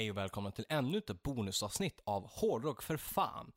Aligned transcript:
Hej 0.00 0.10
och 0.10 0.16
välkomna 0.16 0.50
till 0.50 0.64
ännu 0.68 0.98
ett 0.98 1.22
bonusavsnitt 1.22 2.00
av 2.04 2.26
Hårdrock 2.30 2.82
för 2.82 2.96
fan. 2.96 3.52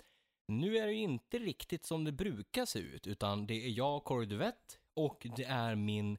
Nu 0.48 0.78
är 0.78 0.88
det 0.88 0.94
ju 0.94 1.00
inte 1.00 1.40
riktigt 1.40 1.86
som 1.86 2.04
det 2.04 2.12
brukar 2.12 2.66
se 2.66 2.80
ut, 2.80 3.08
utan 3.08 3.48
det 3.48 3.66
är 3.66 3.70
jag, 3.70 4.04
Corey 4.04 4.26
Duvett, 4.26 4.80
och 4.94 5.28
det 5.36 5.44
är 5.44 5.76
min 5.76 6.18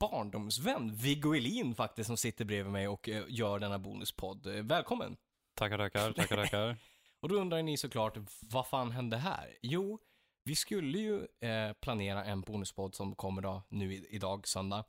barndomsvän 0.00 0.94
Viggo 0.94 1.34
Elin 1.34 1.74
faktiskt 1.74 2.06
som 2.06 2.16
sitter 2.16 2.44
bredvid 2.44 2.72
mig 2.72 2.88
och 2.88 3.08
eh, 3.08 3.24
gör 3.28 3.58
denna 3.58 3.78
bonuspodd. 3.78 4.46
Eh, 4.46 4.62
Välkommen! 4.62 5.16
Tackar, 5.54 5.78
tackar, 5.78 6.12
tackar, 6.12 6.36
tackar. 6.36 6.76
Och 7.20 7.28
då 7.28 7.34
undrar 7.34 7.62
ni 7.62 7.76
såklart, 7.76 8.18
vad 8.40 8.66
fan 8.66 8.90
hände 8.90 9.16
här? 9.16 9.58
Jo, 9.62 9.98
vi 10.44 10.56
skulle 10.56 10.98
ju 10.98 11.26
eh, 11.48 11.72
planera 11.72 12.24
en 12.24 12.40
bonuspodd 12.40 12.94
som 12.94 13.14
kommer 13.14 13.42
då 13.42 13.62
nu 13.68 13.94
idag, 13.94 14.48
söndag. 14.48 14.84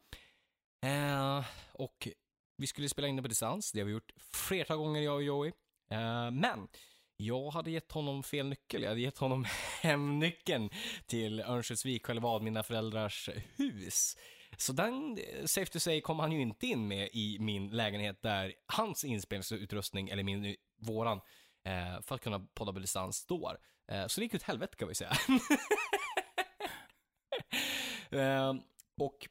Eh, 0.86 1.46
och 1.74 2.08
vi 2.58 2.68
skulle 2.68 2.90
spela 2.90 3.08
in 3.08 3.16
det 3.16 3.22
på 3.22 3.28
distans, 3.28 3.72
det 3.72 3.80
har 3.80 3.86
vi 3.86 3.92
gjort 3.92 4.12
flertal 4.34 4.78
gånger 4.78 5.02
jag 5.02 5.16
och 5.16 5.24
Joey. 5.24 5.52
Uh, 5.92 6.32
men 6.32 6.68
jag 7.18 7.50
hade 7.52 7.72
gett 7.72 7.92
honom 7.92 8.24
fel 8.24 8.50
nyckel, 8.50 8.82
jag 8.82 8.90
hade 8.90 9.02
gett 9.02 9.18
honom 9.18 9.46
hemnyckeln 9.82 10.70
till 11.06 11.40
Örnsköldsvik, 11.40 12.06
själva 12.06 12.40
mina 12.40 12.64
föräldrars 12.64 13.30
hus. 13.56 14.18
Så 14.58 14.74
den, 14.74 15.18
eh, 15.18 15.46
safe 15.46 15.72
to 15.72 15.80
say, 15.80 16.02
kom 16.02 16.20
han 16.20 16.32
ju 16.32 16.42
inte 16.42 16.68
in 16.68 16.88
med 16.88 17.10
i 17.14 17.38
min 17.40 17.70
lägenhet 17.70 18.22
där 18.22 18.54
hans 18.66 19.04
inspelningsutrustning, 19.04 20.10
eller 20.10 20.24
min, 20.24 20.56
våran, 20.82 21.22
eh, 21.66 22.02
för 22.02 22.16
att 22.16 22.22
kunna 22.22 22.40
podda 22.40 22.74
på 22.74 22.80
distans 22.80 23.18
står. 23.18 23.58
Eh, 23.92 24.08
så 24.08 24.22
det 24.22 24.26
gick 24.26 24.34
ut 24.34 24.44
helvete 24.44 24.76
kan 24.78 24.88
vi 24.88 24.96
säga. 24.96 25.12
eh, 28.22 28.54
och 29.02 29.28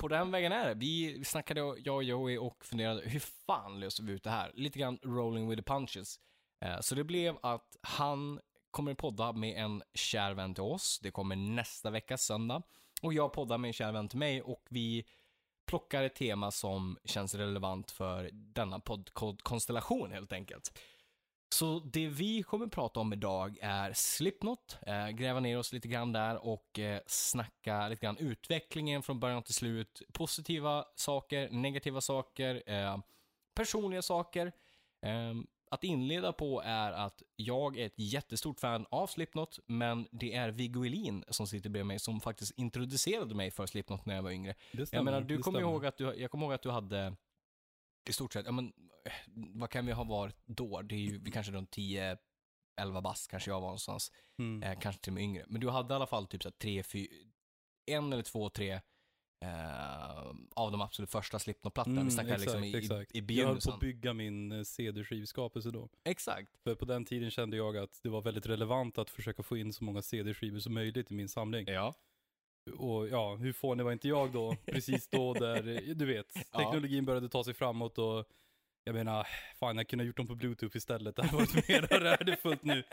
på 0.00 0.08
den 0.08 0.30
vägen 0.30 0.52
är 0.52 0.68
det. 0.68 0.74
Vi 0.74 1.24
snackade, 1.24 1.60
jag 1.60 1.96
och 1.96 2.04
Joey, 2.04 2.38
och 2.38 2.64
funderade, 2.64 3.02
hur 3.08 3.20
fan 3.20 3.80
löser 3.80 4.02
vi 4.02 4.12
ut 4.12 4.22
det 4.22 4.30
här? 4.30 4.52
Lite 4.54 4.78
grann 4.78 4.98
rolling 5.02 5.48
with 5.48 5.62
the 5.62 5.72
punches. 5.72 6.20
Eh, 6.64 6.80
så 6.80 6.94
det 6.94 7.04
blev 7.04 7.36
att 7.42 7.76
han 7.82 8.40
kommer 8.70 8.94
podda 8.94 9.32
med 9.32 9.64
en 9.64 9.82
kär 9.94 10.34
vän 10.34 10.54
till 10.54 10.62
oss. 10.62 11.00
Det 11.02 11.10
kommer 11.10 11.36
nästa 11.36 11.90
vecka, 11.90 12.16
söndag. 12.16 12.62
Och 13.02 13.14
jag 13.14 13.32
poddar 13.32 13.58
med 13.58 13.68
en 13.68 13.72
kär 13.72 13.92
vän 13.92 14.08
till 14.08 14.18
mig 14.18 14.42
och 14.42 14.66
vi 14.70 15.04
plockar 15.66 16.02
ett 16.02 16.14
tema 16.14 16.50
som 16.50 16.98
känns 17.04 17.34
relevant 17.34 17.90
för 17.90 18.30
denna 18.32 18.80
poddkonstellation 18.80 20.12
helt 20.12 20.32
enkelt. 20.32 20.78
Så 21.52 21.78
det 21.92 22.06
vi 22.06 22.42
kommer 22.42 22.66
prata 22.66 23.00
om 23.00 23.12
idag 23.12 23.58
är 23.60 23.92
Slipknot, 23.92 24.78
eh, 24.86 25.08
gräva 25.08 25.40
ner 25.40 25.58
oss 25.58 25.72
lite 25.72 25.88
grann 25.88 26.12
där 26.12 26.46
och 26.46 26.78
eh, 26.78 27.00
snacka 27.06 27.88
lite 27.88 28.06
grann 28.06 28.16
utvecklingen 28.16 29.02
från 29.02 29.20
början 29.20 29.42
till 29.42 29.54
slut, 29.54 30.02
positiva 30.12 30.84
saker, 30.94 31.50
negativa 31.50 32.00
saker, 32.00 32.62
eh, 32.66 32.98
personliga 33.54 34.02
saker. 34.02 34.52
Eh, 35.02 35.34
att 35.70 35.84
inleda 35.84 36.32
på 36.32 36.62
är 36.64 36.92
att 36.92 37.22
jag 37.36 37.78
är 37.78 37.86
ett 37.86 37.98
jättestort 37.98 38.60
fan 38.60 38.86
av 38.90 39.06
Slipknot, 39.06 39.58
men 39.66 40.08
det 40.10 40.34
är 40.34 40.50
Viggo 40.50 40.84
Elin 40.84 41.24
som 41.28 41.46
sitter 41.46 41.70
bredvid 41.70 41.86
mig 41.86 41.98
som 41.98 42.20
faktiskt 42.20 42.58
introducerade 42.58 43.34
mig 43.34 43.50
för 43.50 43.66
Slipknot 43.66 44.06
när 44.06 44.14
jag 44.14 44.22
var 44.22 44.30
yngre. 44.30 44.54
Det 44.72 44.86
stämmer, 44.86 44.98
Jag 44.98 45.04
menar, 45.04 45.20
du 45.20 45.38
kommer 45.38 45.60
ihåg 45.60 45.86
att 45.86 45.96
du, 45.96 46.14
jag 46.16 46.30
kommer 46.30 46.46
ihåg 46.46 46.52
att 46.52 46.62
du 46.62 46.70
hade 46.70 47.16
i 48.08 48.12
stort 48.12 48.32
sett, 48.32 48.46
ja 48.46 48.52
men, 48.52 48.72
vad 49.34 49.70
kan 49.70 49.86
vi 49.86 49.92
ha 49.92 50.04
varit 50.04 50.36
då? 50.46 50.82
Det 50.82 50.94
är 50.94 50.98
ju 50.98 51.18
vi 51.18 51.30
kanske 51.30 51.52
runt 51.52 51.70
10, 51.70 52.16
11 52.80 53.00
bast 53.00 53.30
kanske 53.30 53.50
jag 53.50 53.60
var 53.60 53.68
någonstans. 53.68 54.12
Mm. 54.38 54.62
Eh, 54.62 54.78
kanske 54.80 55.02
till 55.02 55.10
och 55.10 55.14
med 55.14 55.22
yngre. 55.22 55.44
Men 55.48 55.60
du 55.60 55.68
hade 55.68 55.94
i 55.94 55.96
alla 55.96 56.06
fall 56.06 56.26
typ 56.26 56.42
så 56.42 56.48
här 56.48 56.56
tre, 56.58 56.82
fyra, 56.82 57.12
en 57.86 58.12
eller 58.12 58.22
två, 58.22 58.48
tre 58.48 58.80
eh, 59.44 60.26
av 60.50 60.72
de 60.72 60.80
absolut 60.80 61.10
första 61.10 61.38
Slipknot-plattorna. 61.38 62.04
vi 62.04 62.10
snackar 62.10 62.38
liksom 62.38 62.64
i, 62.64 62.76
exakt. 62.76 63.14
i, 63.14 63.18
i 63.18 63.20
Jag 63.20 63.24
höll 63.24 63.24
på 63.24 63.26
begynnelsen. 63.26 63.72
att 63.72 63.80
bygga 63.80 64.12
min 64.12 64.52
eh, 64.52 64.62
CD-skivskapelse 64.62 65.70
då. 65.70 65.88
Exakt. 66.04 66.58
För 66.64 66.74
på 66.74 66.84
den 66.84 67.04
tiden 67.04 67.30
kände 67.30 67.56
jag 67.56 67.76
att 67.76 68.00
det 68.02 68.08
var 68.08 68.22
väldigt 68.22 68.46
relevant 68.46 68.98
att 68.98 69.10
försöka 69.10 69.42
få 69.42 69.56
in 69.56 69.72
så 69.72 69.84
många 69.84 70.02
CD-skivor 70.02 70.58
som 70.58 70.74
möjligt 70.74 71.10
i 71.10 71.14
min 71.14 71.28
samling. 71.28 71.66
Ja. 71.68 71.94
Och 72.78 73.08
ja, 73.08 73.36
hur 73.36 73.52
fånig 73.52 73.84
var 73.84 73.92
inte 73.92 74.08
jag 74.08 74.32
då? 74.32 74.56
Precis 74.66 75.08
då 75.08 75.34
där, 75.34 75.94
du 75.94 76.06
vet, 76.06 76.32
teknologin 76.32 77.04
började 77.04 77.28
ta 77.28 77.44
sig 77.44 77.54
framåt 77.54 77.98
och 77.98 78.28
jag 78.90 79.04
menar, 79.04 79.26
fan 79.60 79.76
jag 79.76 79.88
kunde 79.88 80.04
ha 80.04 80.06
gjort 80.06 80.16
dem 80.16 80.26
på 80.26 80.34
bluetooth 80.34 80.76
istället. 80.76 81.16
Det 81.16 81.22
hade 81.22 81.36
varit 81.36 81.54
mer 81.68 82.00
värdefullt 82.00 82.64
nu. 82.64 82.84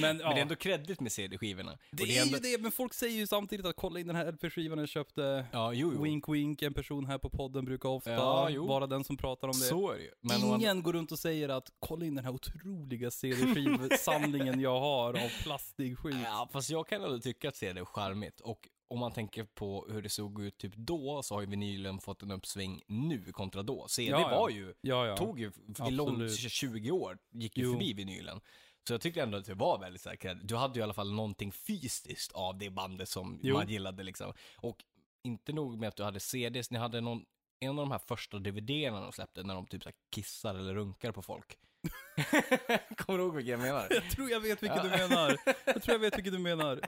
Men, 0.00 0.18
ja. 0.18 0.26
Men 0.26 0.34
det 0.34 0.40
är 0.40 0.42
ändå 0.42 0.56
kreddigt 0.56 1.00
med 1.00 1.12
CD-skivorna. 1.12 1.78
Det 1.90 2.02
Och 2.02 2.08
är 2.08 2.22
ändå... 2.22 2.36
ju 2.36 2.40
det, 2.40 2.62
men 2.62 2.72
folk 2.72 2.94
säger 2.94 3.18
ju 3.18 3.26
samtidigt 3.26 3.66
att 3.66 3.76
kolla 3.76 4.00
in 4.00 4.06
den 4.06 4.16
här 4.16 4.32
LP-skivan 4.32 4.78
jag 4.78 4.88
köpte. 4.88 5.46
Ja, 5.52 5.72
jo, 5.72 5.92
jo. 5.94 6.02
Wink 6.02 6.28
wink, 6.28 6.62
en 6.62 6.74
person 6.74 7.06
här 7.06 7.18
på 7.18 7.30
podden 7.30 7.64
brukar 7.64 7.88
ofta 7.88 8.10
Ja, 8.10 8.50
vara 8.62 8.86
den 8.86 9.04
som 9.04 9.16
pratar 9.16 9.48
om 9.48 9.52
det. 9.52 9.58
Så 9.66 9.90
är 9.90 9.96
det 9.96 10.02
ju. 10.02 10.10
Men 10.20 10.40
Ingen 10.40 10.76
man... 10.76 10.82
går 10.82 10.92
runt 10.92 11.12
och 11.12 11.18
säger 11.18 11.48
att 11.48 11.68
kolla 11.78 12.06
in 12.06 12.14
den 12.14 12.24
här 12.24 12.32
otroliga 12.32 13.10
CD-skivsamlingen 13.10 14.60
jag 14.60 14.80
har 14.80 15.08
av 15.08 15.42
plastig 15.42 15.98
skit. 15.98 16.16
Ja, 16.24 16.48
fast 16.52 16.70
jag 16.70 16.88
kan 16.88 17.02
ändå 17.02 17.18
tycka 17.18 17.48
att 17.48 17.56
CD 17.56 17.80
är 17.80 17.84
charmigt. 17.84 18.40
Och 18.40 18.68
om 18.92 18.98
man 18.98 19.12
tänker 19.12 19.44
på 19.44 19.86
hur 19.90 20.02
det 20.02 20.08
såg 20.08 20.40
ut 20.42 20.58
typ 20.58 20.76
då, 20.76 21.22
så 21.22 21.34
har 21.34 21.40
ju 21.40 21.46
vinylen 21.46 22.00
fått 22.00 22.22
en 22.22 22.30
uppsving 22.30 22.82
nu 22.86 23.32
kontra 23.32 23.62
då. 23.62 23.88
CD 23.88 24.10
Ja, 24.10 24.20
ja. 24.20 24.28
var 24.40 24.50
ju, 24.50 24.74
Ja, 24.80 25.06
ja. 25.06 25.16
tog 25.16 25.40
ju 25.40 25.52
i 25.88 25.90
långt 25.90 26.22
Absolut. 26.22 26.50
20 26.52 26.90
år, 26.90 27.18
gick 27.30 27.56
ju 27.56 27.64
Jo. 27.64 27.72
förbi 27.72 27.92
vinylen. 27.92 28.40
Så 28.88 28.94
jag 28.94 29.00
tyckte 29.00 29.22
ändå 29.22 29.38
att 29.38 29.44
det 29.44 29.54
var 29.54 29.78
väldigt 29.78 30.02
säkert. 30.02 30.38
Du 30.42 30.56
hade 30.56 30.74
ju 30.74 30.80
i 30.80 30.82
alla 30.82 30.94
fall 30.94 31.12
någonting 31.12 31.52
fysiskt 31.52 32.32
av 32.32 32.58
det 32.58 32.70
bandet 32.70 33.08
som 33.08 33.40
Jo. 33.42 33.54
man 33.54 33.68
gillade 33.68 34.02
liksom. 34.02 34.32
Och 34.56 34.84
inte 35.24 35.52
nog 35.52 35.78
med 35.78 35.88
att 35.88 35.96
du 35.96 36.02
hade 36.04 36.20
CDs, 36.20 36.70
ni 36.70 36.78
hade 36.78 37.00
någon, 37.00 37.24
en 37.60 37.68
av 37.70 37.76
de 37.76 37.90
här 37.90 37.98
första 37.98 38.38
DVD-erna 38.38 39.00
de 39.00 39.12
släppte 39.12 39.42
när 39.42 39.54
de 39.54 39.66
typ 39.66 39.82
så 39.82 39.90
kissar 40.10 40.54
eller 40.54 40.74
runkar 40.74 41.12
på 41.12 41.22
folk. 41.22 41.58
Kommer 42.96 43.18
du 43.18 43.24
ihåg 43.24 43.34
vilken 43.36 43.50
jag 43.52 43.60
menar? 43.60 43.86
Jag 43.90 44.10
tror 44.10 44.30
jag 44.30 44.40
vet 44.40 44.62
vilken 44.62 44.76
Ja. 44.78 44.82
du 44.82 44.88
menar. 45.08 45.36
Jag 45.64 45.82
tror 45.82 45.94
jag 45.94 45.98
vet 45.98 46.16
vilken 46.16 46.32
du 46.32 46.38
menar. 46.38 46.80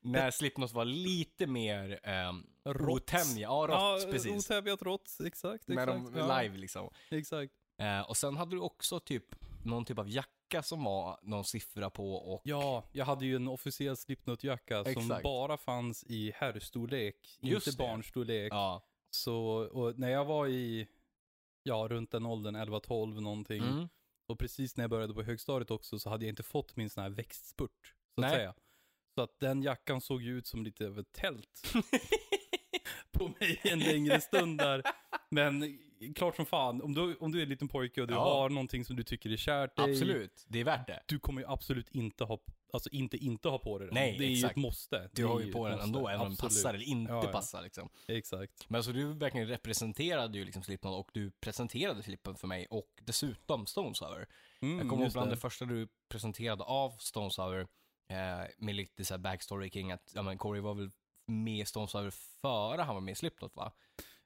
När 0.00 0.30
Slipknot 0.30 0.72
var 0.72 0.84
lite 0.84 1.46
mer 1.46 2.00
um, 2.28 2.46
Rått. 2.64 2.90
otämja. 2.90 3.40
Ja, 3.48 3.66
rått, 3.68 4.02
ja, 4.04 4.12
precis. 4.12 4.50
Otävjat 4.50 4.82
rått, 4.82 5.18
exakt. 5.24 5.70
Exakt. 5.70 5.86
dem 5.86 6.14
ja, 6.16 6.40
live 6.42 6.58
liksom. 6.58 6.90
Exakt. 7.10 7.52
Eh, 7.78 8.00
och 8.00 8.16
sen 8.16 8.36
hade 8.36 8.56
du 8.56 8.60
också 8.60 9.00
typ 9.00 9.24
någon 9.64 9.84
typ 9.84 9.98
av 9.98 10.08
jacka 10.10 10.62
som 10.62 10.84
var 10.84 11.18
någon 11.22 11.44
siffra 11.44 11.90
på 11.90 12.14
och... 12.14 12.40
Ja, 12.44 12.84
jag 12.92 13.04
hade 13.04 13.26
ju 13.26 13.36
en 13.36 13.48
officiell 13.48 13.96
Slipknot-jacka 13.96 14.84
som 14.94 15.20
bara 15.22 15.56
fanns 15.56 16.04
i 16.04 16.32
herrstorlek, 16.36 17.38
Just 17.40 17.66
inte 17.66 17.82
det. 17.82 17.88
barnstorlek. 17.88 18.52
Ja. 18.52 18.82
Så, 19.10 19.36
och 19.72 19.98
när 19.98 20.10
jag 20.10 20.24
var 20.24 20.46
i, 20.46 20.88
ja, 21.62 21.86
runt 21.90 22.10
den 22.10 22.26
åldern, 22.26 22.56
11-12 22.56 23.20
någonting, 23.20 23.62
Mm. 23.62 23.88
Och 24.28 24.38
precis 24.38 24.76
när 24.76 24.82
jag 24.84 24.90
började 24.90 25.14
på 25.14 25.22
högstadiet 25.22 25.70
också 25.70 25.98
så 25.98 26.10
hade 26.10 26.24
jag 26.24 26.32
inte 26.32 26.42
fått 26.42 26.76
min 26.76 26.90
sån 26.90 27.02
här 27.02 27.10
växtspurt, 27.10 27.94
så 28.14 28.20
att 28.20 28.28
Nej. 28.28 28.30
säga. 28.30 28.54
Så 29.14 29.22
att 29.22 29.40
den 29.40 29.62
jackan 29.62 30.00
såg 30.00 30.22
ju 30.22 30.38
ut 30.38 30.46
som 30.46 30.64
lite 30.64 30.86
av 30.86 30.98
ett 30.98 31.12
tält 31.12 31.72
på 33.12 33.28
mig 33.40 33.60
en 33.64 33.78
längre 33.78 34.20
stund 34.20 34.58
där. 34.58 34.82
Men 35.30 35.78
klart 36.14 36.36
som 36.36 36.46
fan, 36.46 36.82
om 36.82 36.94
du, 36.94 37.14
om 37.14 37.32
du 37.32 37.38
är 37.38 37.42
en 37.42 37.48
liten 37.48 37.68
pojke 37.68 38.00
och 38.00 38.06
du 38.06 38.14
Ja. 38.14 38.20
har 38.24 38.50
någonting 38.50 38.84
som 38.84 38.96
du 38.96 39.02
tycker 39.02 39.30
är 39.30 39.36
kärt 39.36 39.76
dig, 39.76 39.90
Absolut, 39.90 40.44
det 40.48 40.60
är 40.60 40.64
värt 40.64 40.86
det. 40.86 41.02
du 41.06 41.18
kommer 41.18 41.40
ju 41.40 41.46
absolut 41.48 41.88
inte 41.90 42.24
ha, 42.24 42.38
alltså 42.72 42.90
inte 42.90 43.16
inte 43.16 43.48
ha 43.48 43.58
på 43.58 43.78
dig 43.78 43.86
den. 43.86 43.94
Nej, 43.94 44.18
det 44.18 44.24
är 44.24 44.28
ju 44.28 44.34
exakt. 44.34 44.50
ett 44.50 44.56
måste. 44.56 45.10
Du 45.12 45.26
har 45.26 45.40
ju 45.40 45.52
på 45.52 45.66
ett 45.66 45.72
den 45.72 45.80
ändå, 45.80 46.08
även 46.08 46.20
om 46.20 46.26
den 46.28 46.36
passar 46.36 46.74
eller 46.74 46.84
inte 46.84 47.12
Ja, 47.12 47.24
ja. 47.24 47.32
passar 47.32 47.62
liksom. 47.62 47.88
Exakt. 48.06 48.68
Men 48.68 48.78
alltså 48.78 48.92
du 48.92 49.12
verkligen 49.12 49.48
representerade 49.48 50.38
ju 50.38 50.44
liksom 50.44 50.62
Slipknot 50.62 50.98
och 50.98 51.10
du 51.14 51.30
presenterade 51.30 52.02
Slipknot 52.02 52.40
för 52.40 52.48
mig 52.48 52.66
och 52.70 52.88
dessutom 53.02 53.66
Stone 53.66 53.94
Sour. 53.94 54.26
Mm, 54.60 54.78
jag 54.78 54.88
kommer 54.88 55.02
ihåg 55.04 55.12
bland 55.12 55.30
det. 55.30 55.34
det. 55.34 55.40
första 55.40 55.64
du 55.64 55.88
presenterade 56.08 56.64
av 56.64 56.90
Stone 56.98 57.30
Sour 57.30 57.60
eh, 58.08 58.46
med 58.58 58.74
lite 58.74 59.04
så 59.04 59.18
backstory 59.18 59.70
kring 59.70 59.92
att, 59.92 60.12
ja 60.14 60.22
men 60.22 60.38
Corey 60.38 60.60
var 60.60 60.74
väl 60.74 60.90
med 61.26 61.62
i 61.62 61.64
Stone 61.64 61.88
Sour 61.88 62.10
före 62.40 62.82
han 62.82 62.94
var 62.94 63.00
med 63.00 63.12
i 63.12 63.14
Slipknot 63.14 63.56
va? 63.56 63.72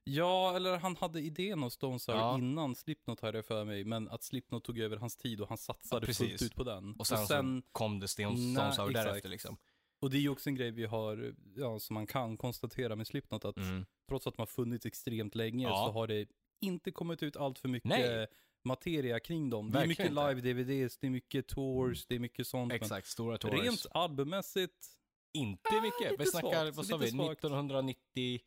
Ja, 0.04 0.56
eller 0.56 0.76
han 0.78 0.96
hade 0.96 1.20
idén 1.20 1.62
om 1.62 1.70
Stone 1.70 1.98
Sour 1.98 2.16
Ja. 2.18 2.38
innan 2.38 2.74
Slipknot 2.74 3.20
hade 3.20 3.38
jag 3.38 3.44
för 3.46 3.64
mig, 3.64 3.84
men 3.84 4.08
att 4.08 4.22
Slipknot 4.22 4.64
tog 4.64 4.78
över 4.78 4.96
hans 4.96 5.16
tid 5.16 5.40
och 5.40 5.48
han 5.48 5.58
satsade 5.58 6.06
Ja, 6.08 6.14
fullt 6.14 6.42
ut 6.42 6.54
på 6.54 6.64
den. 6.64 6.94
Och 6.98 7.06
sen, 7.06 7.26
så 7.26 7.62
kom 7.72 8.00
det 8.00 8.08
Stone, 8.08 8.54
Stone 8.54 8.72
Sour 8.72 8.90
därefter 8.90 9.28
liksom. 9.28 9.56
och 10.00 10.10
det 10.10 10.16
är 10.16 10.20
ju 10.20 10.28
också 10.28 10.48
en 10.50 10.54
grej 10.54 10.70
vi 10.70 10.84
har, 10.84 11.34
ja, 11.56 11.78
som 11.78 11.94
man 11.94 12.06
kan 12.06 12.36
konstatera 12.36 12.96
med 12.96 13.06
Slipknot, 13.06 13.44
att 13.44 13.56
Mm. 13.56 13.86
trots 14.08 14.26
att 14.26 14.34
de 14.36 14.40
har 14.40 14.46
funnits 14.46 14.86
extremt 14.86 15.34
länge 15.34 15.66
Ja. 15.68 15.86
så 15.86 15.92
har 15.92 16.06
det 16.06 16.26
inte 16.60 16.90
kommit 16.90 17.22
ut 17.22 17.36
allt 17.36 17.58
för 17.58 17.68
mycket 17.68 17.88
Nej. 17.88 18.26
materia 18.64 19.20
kring 19.20 19.50
dem. 19.50 19.70
Det 19.70 19.78
är 19.78 19.86
Verkligen 19.86 20.14
mycket 20.14 20.28
live-DVDs, 20.44 20.98
det 21.00 21.06
är 21.06 21.10
mycket 21.10 21.48
tours, 21.48 22.06
det 22.06 22.14
är 22.14 22.18
mycket 22.18 22.46
sånt. 22.46 22.72
Exakt, 22.72 23.06
stora 23.06 23.30
Men 23.30 23.38
tours. 23.38 23.60
rent 23.64 23.86
albummässigt, 23.90 24.86
Inte 25.34 25.80
mycket. 25.82 26.10
lite 26.10 26.16
vi 26.24 26.26
snackar, 26.30 26.70
vad 26.70 26.86
sa 26.86 26.96
vi, 26.96 27.10
svagt. 27.10 27.38
1990... 27.44 28.40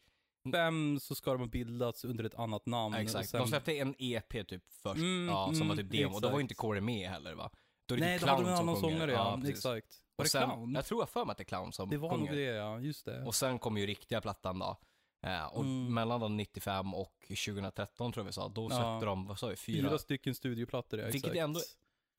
fem 0.52 1.00
så 1.00 1.16
ska 1.16 1.32
de 1.32 1.40
ha 1.40 1.48
bildats 1.48 2.06
under 2.06 2.24
ett 2.24 2.36
annat 2.36 2.66
namn. 2.66 2.96
Ja, 2.96 3.02
exakt. 3.02 3.30
sen- 3.30 3.42
De 3.42 3.48
släppte 3.48 3.74
en 3.78 3.96
EP 4.00 4.44
typ 4.44 4.64
först, 4.84 4.98
Mm, 4.98 5.28
ja, 5.28 5.46
som 5.54 5.68
var 5.68 5.76
mm, 5.76 5.78
typ 5.78 5.92
demo. 5.92 6.16
Och 6.16 6.22
då 6.22 6.28
var 6.30 6.34
ju 6.40 6.44
exakt. 6.44 6.52
inte 6.52 6.56
Corey 6.56 6.82
med 6.82 7.10
heller 7.10 7.34
va? 7.34 7.50
Då 7.86 7.96
är 7.96 8.00
det 8.00 8.06
Nej, 8.06 8.20
typ 8.20 8.28
då 8.28 8.34
hade 8.34 8.44
de 8.44 8.50
en 8.52 8.58
annan 8.58 8.78
sångare 8.78 9.12
ja, 9.12 9.36
precis. 9.42 9.50
exakt. 9.56 10.02
Var 10.16 10.22
Och 10.22 10.26
det 10.26 10.30
sen, 10.30 10.50
Clown? 10.50 10.74
Jag 10.76 10.86
tror 10.86 11.02
jag 11.02 11.10
för 11.10 11.26
mig 11.26 11.32
att 11.32 11.38
det 11.38 11.44
är 11.44 11.46
Clown 11.46 11.72
som 11.74 11.90
Det 11.90 11.98
var 11.98 12.10
nog 12.18 12.20
sjunger. 12.30 12.36
det 12.36 12.42
ja, 12.56 12.80
just 12.80 13.06
det. 13.06 13.24
Och 13.26 13.36
sen 13.36 13.60
kom 13.60 13.78
ju 13.78 13.86
riktiga 13.86 14.22
plattan 14.22 14.60
då. 14.60 14.78
Eh, 15.26 15.46
och 15.46 15.62
Mm. 15.64 15.94
mellan 15.94 16.20
då 16.20 16.28
95 16.28 16.94
och 16.96 17.26
2013 17.28 18.12
tror 18.12 18.22
jag 18.24 18.26
vi 18.26 18.34
sa, 18.34 18.48
då 18.48 18.64
Ja. 18.64 18.70
släppte 18.70 19.06
de, 19.06 19.28
vad 19.28 19.40
sa 19.40 19.48
vi, 19.48 19.56
fyra? 19.56 19.90
Fyra 19.90 19.98
stycken 19.98 20.36
studioplattor, 20.36 21.00
ja, 21.00 21.06
Vilket 21.06 21.24
exakt. 21.32 21.38
ändå- 21.44 21.60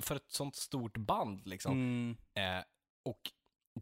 För 0.02 0.16
ett 0.16 0.30
sånt 0.30 0.54
stort 0.56 0.96
band 0.96 1.46
liksom. 1.46 1.72
Mm, 1.72 2.16
Eh, 2.34 2.64
och 3.04 3.20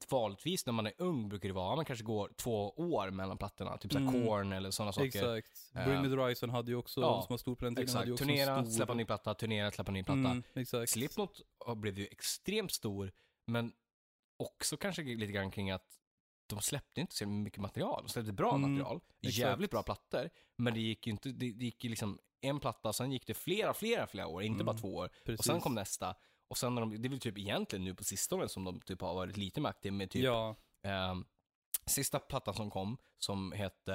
vanligtvis 0.08 0.67
när 0.67 0.73
man 0.73 0.87
är 0.87 0.93
ung 0.99 1.29
brukar 1.29 1.49
det 1.49 1.52
vara, 1.55 1.76
man 1.76 1.85
kanske 1.85 2.05
går 2.05 2.31
två 2.37 2.70
år 2.70 3.11
mellan 3.11 3.38
plattorna. 3.38 3.79
Typ 3.79 3.93
såhär 3.93 4.08
Mm. 4.08 4.26
Korn 4.26 4.52
eller 4.52 4.70
sådana 4.70 4.93
saker. 4.93 5.06
exakt. 5.06 5.73
Eh, 5.75 5.85
Bring 5.85 6.02
Me 6.02 6.08
The 6.08 6.14
Horizon 6.17 6.50
hade 6.50 6.70
ju 6.70 6.76
också, 6.76 7.00
ja, 7.00 7.23
som 7.23 7.32
var 7.32 7.38
stor 7.38 7.55
på 7.56 7.64
den 7.64 7.75
tiden, 7.76 7.88
hade 7.88 8.00
Exakt. 8.02 8.08
ju 8.08 8.12
också 8.12 8.25
Turnera, 8.25 8.64
stor... 8.64 8.73
släppa 8.73 8.94
ny 8.94 9.05
platta, 9.05 9.35
turnera, 9.35 9.70
släppa 9.70 9.93
ny 9.93 10.02
platta. 10.02 10.19
Mm, 10.19 10.43
exakt. 10.55 10.91
Slipknot 10.93 11.41
blivit 11.76 11.99
ju 12.00 12.06
extremt 12.11 12.73
stor, 12.73 13.12
men 13.46 13.73
också 14.38 14.76
kanske 14.76 15.02
lite 15.02 15.32
grann 15.32 15.50
kring 15.50 15.70
att 15.70 15.87
de 16.46 16.61
släppte 16.61 17.00
inte 17.00 17.14
så 17.14 17.26
mycket 17.26 17.61
material. 17.61 18.02
De 18.02 18.08
släppte 18.08 18.32
bra 18.32 18.55
Mm, 18.55 18.70
material, 18.73 19.00
exakt. 19.23 19.38
jävligt 19.38 19.70
bra 19.70 19.82
plattor, 19.82 20.31
men 20.56 20.75
det 20.75 20.81
gick 20.81 21.06
ju 21.06 21.11
inte, 21.12 21.29
det, 21.29 21.52
det 21.52 21.64
gick 21.64 21.85
ju 21.85 21.91
liksom 21.91 22.19
en 22.41 22.61
platta, 22.61 22.93
sen 22.93 23.12
gick 23.12 23.26
det 23.26 23.35
flera, 23.35 23.75
flera, 23.75 24.06
flera 24.06 24.26
år, 24.26 24.43
inte 24.43 24.55
Mm, 24.55 24.67
bara 24.67 24.76
två 24.79 24.94
år. 24.94 25.11
Precis. 25.25 25.38
Och 25.38 25.44
sen 25.44 25.61
kom 25.61 25.75
nästa. 25.75 26.14
Och 26.54 26.58
sen 26.58 26.74
när 26.74 26.80
de, 26.82 27.02
det 27.02 27.08
är 27.08 27.10
väl 27.10 27.20
typ 27.20 27.38
egentligen 27.38 27.84
nu 27.84 27.94
på 27.94 28.04
sistone 28.04 28.48
som 28.48 28.64
de 28.64 28.80
typ 28.80 29.00
har 29.00 29.14
varit 29.14 29.36
lite 29.36 29.60
med 29.60 29.68
aktiva 29.70 29.94
med 29.96 30.10
typ 30.10 30.24
Ja, 30.24 30.56
ehm, 30.82 31.24
sista 31.86 32.18
plattan 32.18 32.54
som 32.54 32.70
kom, 32.70 32.96
som 33.18 33.52
hette 33.52 33.94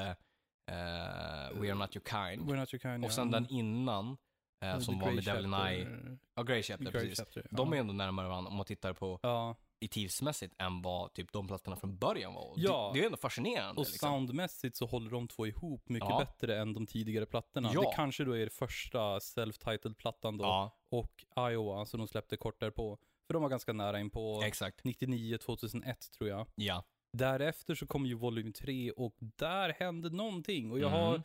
eh, 0.71 1.59
We 1.59 1.67
Are 1.69 1.73
Not 1.73 1.95
Your 1.95 2.03
Kind. 2.05 2.49
We're 2.49 2.55
Not 2.55 2.73
Your 2.73 2.79
Kind, 2.79 3.03
Och 3.05 3.11
ja. 3.11 3.15
sen 3.15 3.31
den 3.31 3.43
Mm. 3.45 3.55
innan, 3.55 4.17
eh, 4.65 4.75
The 4.77 4.81
som 4.81 4.99
var 4.99 5.05
Grey 5.07 5.15
med 5.15 5.23
Devil. 5.23 5.47
Nye. 5.49 6.17
Ja, 6.35 6.43
Grey 6.43 6.63
Chapter, 6.63 6.91
Grey 6.91 7.01
precis. 7.01 7.17
Chapter, 7.19 7.47
De 7.51 7.69
ja. 7.69 7.75
är 7.75 7.79
ändå 7.79 7.93
närmare 7.93 8.27
varandra 8.27 8.49
om 8.51 8.57
man 8.57 8.65
tittar 8.65 8.93
på 8.93 9.19
Ja, 9.23 9.55
tidsmässigt 9.87 10.55
än 10.61 10.81
vad 10.81 11.13
typ 11.13 11.31
de 11.31 11.47
plattorna 11.47 11.75
från 11.75 11.97
början 11.97 12.33
var. 12.33 12.53
Ja. 12.55 12.91
Det, 12.93 12.99
det 12.99 13.03
är 13.03 13.05
ändå 13.05 13.17
fascinerande. 13.17 13.81
och 13.81 13.87
liksom. 13.87 14.09
soundmässigt 14.09 14.75
så 14.75 14.85
håller 14.85 15.11
de 15.11 15.27
två 15.27 15.47
ihop 15.47 15.89
mycket 15.89 16.09
Ja. 16.09 16.19
bättre 16.19 16.59
än 16.59 16.73
de 16.73 16.87
tidigare 16.87 17.25
plattorna. 17.25 17.71
Ja. 17.73 17.81
Det 17.81 17.91
kanske 17.95 18.23
då 18.23 18.31
är 18.37 18.39
det 18.45 18.49
första 18.53 19.19
self-titled 19.19 19.93
plattan 19.93 20.37
då, 20.37 20.43
Ja, 20.45 20.77
och 20.89 21.25
Iowa 21.51 21.85
som 21.85 21.97
de 21.97 22.07
släppte 22.07 22.37
kort 22.37 22.59
därpå. 22.59 22.97
För 23.27 23.33
de 23.33 23.41
var 23.43 23.49
ganska 23.49 23.73
nära 23.73 23.99
in 23.99 24.09
på 24.09 24.41
exakt. 24.45 24.83
99-2001 24.83 26.11
tror 26.17 26.29
jag. 26.29 26.47
Ja. 26.55 26.83
Därefter 27.17 27.75
så 27.75 27.87
kom 27.87 28.05
ju 28.05 28.13
volym 28.13 28.53
3 28.53 28.91
och 28.91 29.15
där 29.19 29.69
hände 29.79 30.09
någonting. 30.09 30.71
Och 30.71 30.79
jag 30.79 30.91
Mm. 30.93 31.01
har 31.05 31.21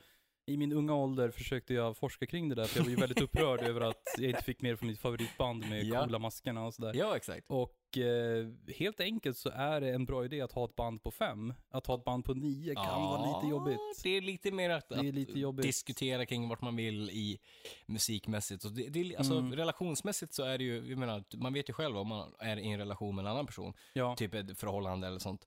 i 0.46 0.56
min 0.56 0.72
unga 0.72 0.94
ålder 0.94 1.30
försökte 1.30 1.74
jag 1.74 1.96
forska 1.96 2.26
kring 2.26 2.48
det 2.48 2.54
där, 2.54 2.64
för 2.64 2.78
jag 2.78 2.84
var 2.84 2.90
ju 2.90 2.96
väldigt 2.96 3.20
upprörd 3.20 3.60
över 3.68 3.80
att 3.80 4.02
jag 4.18 4.30
inte 4.30 4.42
fick 4.44 4.62
mer 4.62 4.76
från 4.76 4.86
mitt 4.88 4.98
favoritband 5.00 5.68
med 5.68 5.84
Ja. 5.84 6.04
coola 6.04 6.18
maskerna 6.18 6.66
och 6.66 6.74
sådär. 6.74 6.92
ja, 6.94 7.16
exakt. 7.16 7.46
Och 7.48 7.98
eh, 7.98 8.46
helt 8.78 9.00
enkelt 9.00 9.36
så 9.36 9.48
är 9.50 9.80
det 9.80 9.90
en 9.90 10.04
bra 10.04 10.24
idé 10.24 10.40
att 10.40 10.52
ha 10.52 10.64
ett 10.64 10.76
band 10.76 11.02
på 11.02 11.10
fem. 11.10 11.54
Att 11.70 11.86
ha 11.86 11.94
ett 11.94 12.04
band 12.04 12.24
på 12.24 12.34
nio 12.34 12.74
kan 12.74 13.02
vara 13.02 13.36
lite 13.36 13.50
jobbigt. 13.50 13.78
Det 14.02 14.10
är 14.16 14.20
lite 14.20 14.52
mer 14.52 14.70
att, 14.70 14.92
att 14.92 15.56
diskutera 15.62 16.26
kring 16.26 16.48
vart 16.48 16.60
man 16.62 16.76
vill 16.76 17.10
i 17.10 17.38
musikmässigt. 17.86 18.64
Och 18.64 18.72
det, 18.72 18.88
det, 18.88 19.16
alltså, 19.16 19.34
Mm. 19.38 19.52
relationsmässigt 19.56 20.34
så 20.34 20.42
är 20.42 20.58
det 20.58 20.64
ju, 20.64 20.88
jag 20.88 20.98
menar, 20.98 21.24
man 21.36 21.52
vet 21.52 21.68
ju 21.68 21.72
själv 21.72 21.96
om 21.98 22.08
man 22.08 22.34
är 22.38 22.56
i 22.56 22.66
en 22.72 22.78
relation 22.78 23.14
med 23.16 23.22
en 23.24 23.30
annan 23.30 23.46
person, 23.46 23.74
Ja, 23.92 24.16
typ 24.16 24.34
ett 24.34 24.58
förhållande 24.58 25.06
eller 25.06 25.18
sånt. 25.18 25.46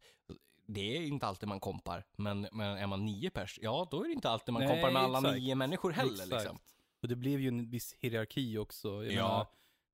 Det 0.68 0.98
är 0.98 1.02
inte 1.02 1.28
alltid 1.28 1.50
man 1.50 1.60
kompar, 1.60 2.04
men, 2.18 2.48
men 2.52 2.78
är 2.78 2.88
man 2.88 3.06
nio 3.06 3.30
pers, 3.30 3.60
ja 3.62 3.88
då 3.92 4.04
är 4.04 4.08
det 4.08 4.14
inte 4.14 4.30
alltid 4.30 4.54
man 4.54 4.62
Nej, 4.64 4.72
kompar 4.72 4.92
med 4.92 5.02
alla 5.02 5.18
exakt. 5.20 5.38
nio 5.40 5.56
människor 5.56 5.92
heller 5.92 6.12
exakt. 6.14 6.32
liksom. 6.32 6.60
Och 7.02 7.08
det 7.08 7.16
blev 7.16 7.40
ju 7.40 7.48
en 7.48 7.70
viss 7.70 7.96
hierarki 8.00 8.58
också. 8.58 8.88
Jag 8.88 9.14
Ja. 9.14 9.28
menar, 9.28 9.48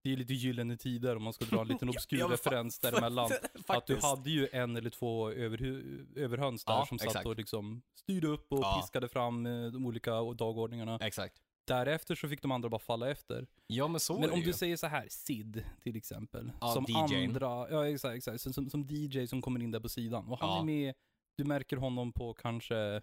det 0.04 0.14
är 0.14 0.18
lite 0.18 0.34
gyllene 0.34 0.78
tider 0.78 1.16
om 1.16 1.24
man 1.24 1.34
ska 1.34 1.46
dra 1.46 1.62
en 1.62 1.68
liten 1.68 1.90
obskur 1.96 2.20
ja, 2.20 2.28
referens 2.30 2.80
däremellan. 2.80 3.31
Att 3.68 3.88
du 3.88 3.98
hade 4.02 4.30
ju 4.30 4.48
en 4.52 4.75
eller 4.78 4.90
två 4.90 5.30
överhu- 5.31 6.18
överhöns 6.18 6.66
där 6.66 6.74
Ja, 6.74 6.86
som 6.86 7.00
satt 7.00 7.08
exakt. 7.08 7.25
och 7.25 7.36
liksom 7.38 7.81
styrde 7.96 8.28
upp 8.28 8.52
och 8.52 8.60
Ja. 8.60 8.80
piskade 8.81 9.08
fram 9.10 9.46
eh, 9.46 9.66
de 9.72 9.86
olika 9.86 10.12
dagordningarna. 10.12 11.00
Exakt. 11.02 11.42
Därefter 11.68 12.15
så 12.15 12.27
fick 12.30 12.42
de 12.42 12.51
andra 12.51 12.69
bara 12.69 12.80
falla 12.80 13.10
efter. 13.12 13.48
Ja 13.68 13.88
men 13.88 14.00
så 14.00 14.13
Men 14.13 14.24
är 14.24 14.27
det 14.27 14.33
om 14.33 14.39
ju. 14.39 14.45
du 14.45 14.54
säger 14.54 14.77
så 14.77 14.88
här, 14.88 15.07
Sid 15.10 15.65
till 15.81 15.95
exempel. 15.95 16.51
Ja, 16.62 16.68
som 16.74 16.86
DJ:n. 16.88 17.30
andra, 17.30 17.69
ja 17.69 17.88
exakt, 17.88 18.15
exakt. 18.18 18.42
Som, 18.42 18.54
som, 18.54 18.69
som 18.69 18.88
DJ 18.89 19.25
som 19.27 19.42
kommer 19.42 19.60
in 19.63 19.71
där 19.71 19.80
på 19.80 19.89
sidan. 19.89 20.27
Och 20.31 20.39
han 20.39 20.50
Ja. 20.50 20.60
är 20.60 20.63
med, 20.63 20.94
du 21.38 21.44
märker 21.44 21.77
honom 21.77 22.13
på 22.13 22.33
kanske 22.33 23.01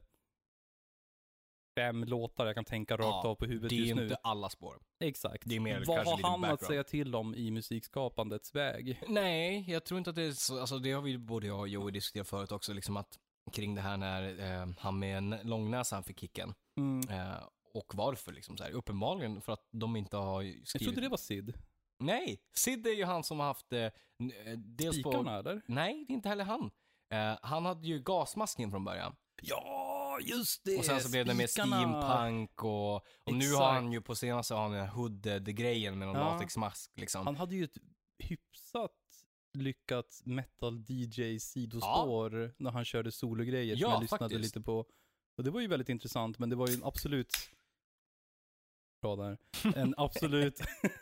fem 1.79 2.05
låtar 2.05 2.47
jag 2.47 2.55
kan 2.55 2.65
tänka 2.65 2.95
rakt 2.95 3.03
Ja, 3.25 3.29
av 3.29 3.35
på 3.35 3.45
huvudet 3.47 3.71
det 3.71 3.77
är 3.77 3.81
just 3.81 3.95
nu. 3.97 4.03
inte 4.03 4.17
alla 4.17 4.49
spår. 4.49 4.75
Exakt. 5.01 5.43
det 5.47 5.57
är 5.57 5.61
mer 5.61 5.85
Vad 5.87 6.07
har 6.07 6.31
han 6.31 6.45
att 6.45 6.63
säga 6.65 6.85
till 6.85 7.15
om 7.15 7.35
i 7.35 7.51
musikskapandets 7.51 8.55
väg? 8.55 9.03
Nej, 9.09 9.65
jag 9.71 9.85
tror 9.85 9.99
inte 9.99 10.11
att 10.11 10.17
det 10.17 10.23
är 10.23 10.33
så, 10.33 10.61
alltså 10.61 10.79
det 10.79 10.93
har 10.93 11.03
vi 11.03 11.19
både 11.19 11.47
jag 11.47 11.59
och 11.61 11.69
Joey 11.69 11.91
diskuterat 11.93 12.29
förut 12.29 12.53
också, 12.53 12.73
liksom 12.73 12.97
att 12.97 13.19
kring 13.53 13.75
det 13.75 13.81
här 13.81 13.97
när 13.97 14.23
eh, 14.63 14.69
han 14.79 14.99
med 14.99 15.19
en 15.19 15.37
långnäsa 15.43 16.03
fick 16.03 16.21
kicken. 16.21 16.55
Mm. 16.79 17.09
Eh, 17.09 17.35
och 17.75 17.95
varför 17.95 18.33
liksom 18.33 18.57
så 18.57 18.65
här. 18.65 18.71
Uppenbarligen 18.71 19.41
för 19.41 19.53
att 19.53 19.69
de 19.71 19.97
inte 19.97 20.17
har 20.17 20.43
skrivit... 20.43 20.69
Jag 20.75 20.83
trodde 20.83 21.01
det 21.01 21.09
var 21.09 21.17
Sid. 21.17 21.55
Nej, 21.99 22.41
Sid 22.53 22.87
är 22.87 22.91
ju 22.93 23.05
han 23.05 23.25
som 23.25 23.41
har 23.41 23.47
haft 23.47 23.73
eh, 23.73 23.81
eh, 23.81 23.93
dels 24.57 25.03
på... 25.03 25.11
Spikarna 25.13 25.39
eller? 25.39 25.63
Nej, 25.67 26.05
det 26.09 26.13
är 26.13 26.15
inte 26.15 26.29
heller 26.29 26.45
han. 26.45 26.71
Eh, 27.13 27.39
han 27.43 27.65
hade 27.65 27.87
ju 27.87 27.99
gasmasken 28.03 28.71
från 28.71 28.85
början. 28.85 29.17
Ja, 29.43 30.19
just 30.23 30.65
det! 30.65 30.79
Och 30.79 30.85
sen 30.85 31.01
så 31.01 31.11
blev 31.11 31.27
det 31.27 31.35
med 31.35 31.51
steampunk 31.51 32.65
och, 32.65 32.95
och 32.97 33.35
nu 33.35 33.53
har 33.55 33.73
han 33.73 33.93
ju 33.93 34.01
på 34.01 34.15
senaste 34.15 34.55
har 34.55 34.63
han 34.63 34.73
den 34.73 34.81
här 34.81 34.95
hooded-grejen 34.95 35.99
med 35.99 36.09
någon 36.09 36.17
Ja. 36.17 36.33
latexmask 36.33 36.91
liksom. 36.97 37.27
Han 37.27 37.37
hade 37.37 37.55
ju 37.57 37.65
ett 37.65 37.77
hyfsat 38.19 38.93
lyckat 39.59 40.21
metal 40.25 40.85
DJ 40.89 41.39
sidospår 41.39 42.55
när 42.59 42.71
han 42.71 42.85
körde 42.85 43.13
sologrejer 43.13 43.77
som 43.77 43.81
Ja, 43.81 43.91
jag 43.95 44.03
lyssnade 44.03 44.25
faktiskt. 44.25 44.41
lite 44.57 44.61
på. 44.61 44.87
Och 45.37 45.45
det 45.45 45.51
var 45.51 45.61
ju 45.61 45.67
väldigt 45.67 45.89
intressant, 45.89 46.39
men 46.39 46.51
det 46.51 46.57
var 46.57 46.69
ju 46.69 46.75
en 46.75 46.85
absolut 46.85 47.33
Bra 49.03 49.17
där. 49.17 49.39
En 49.77 49.95
absolut, 49.97 50.61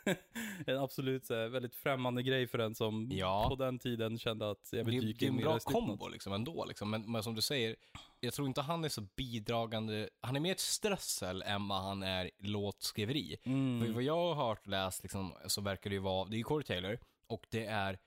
en 0.67 0.77
absolut 0.77 1.29
här, 1.29 1.47
väldigt 1.49 1.75
främmande 1.75 2.23
grej 2.23 2.47
för 2.47 2.59
en 2.59 2.75
som 2.75 3.09
Ja. 3.11 3.45
på 3.49 3.55
den 3.55 3.79
tiden 3.79 4.17
kände 4.19 4.49
att 4.51 4.69
jag 4.71 4.83
vill 4.83 5.01
dyka 5.01 5.17
det 5.19 5.25
är 5.25 5.27
in 5.29 5.35
en 5.37 5.43
bra 5.43 5.57
i 5.57 5.59
kombo 5.59 6.07
liksom 6.07 6.33
ändå 6.33 6.65
liksom. 6.65 6.89
Men, 6.89 7.11
men 7.11 7.23
som 7.23 7.35
du 7.35 7.41
säger, 7.41 7.75
jag 8.19 8.33
tror 8.33 8.47
inte 8.47 8.61
han 8.61 8.85
är 8.85 8.89
så 8.89 9.01
bidragande, 9.15 10.09
han 10.21 10.35
är 10.35 10.39
mer 10.39 10.51
ett 10.51 10.59
strössel 10.59 11.41
än 11.41 11.67
vad 11.67 11.81
han 11.81 12.03
är 12.03 12.31
låtskriveri. 12.39 13.37
För 13.43 13.49
Mm. 13.49 13.93
vad 13.93 14.03
jag 14.03 14.15
har 14.35 14.47
hört 14.47 14.61
och 14.61 14.67
läst 14.67 15.03
liksom, 15.03 15.33
så 15.47 15.61
verkar 15.61 15.89
det 15.89 15.93
ju 15.93 15.99
vara, 16.01 16.29
det 16.29 16.35
är 16.35 16.37
ju 16.37 16.43
Corey 16.43 16.63
Taylor 16.65 16.99
och 17.27 17.47
det 17.49 17.65
är, 17.65 17.99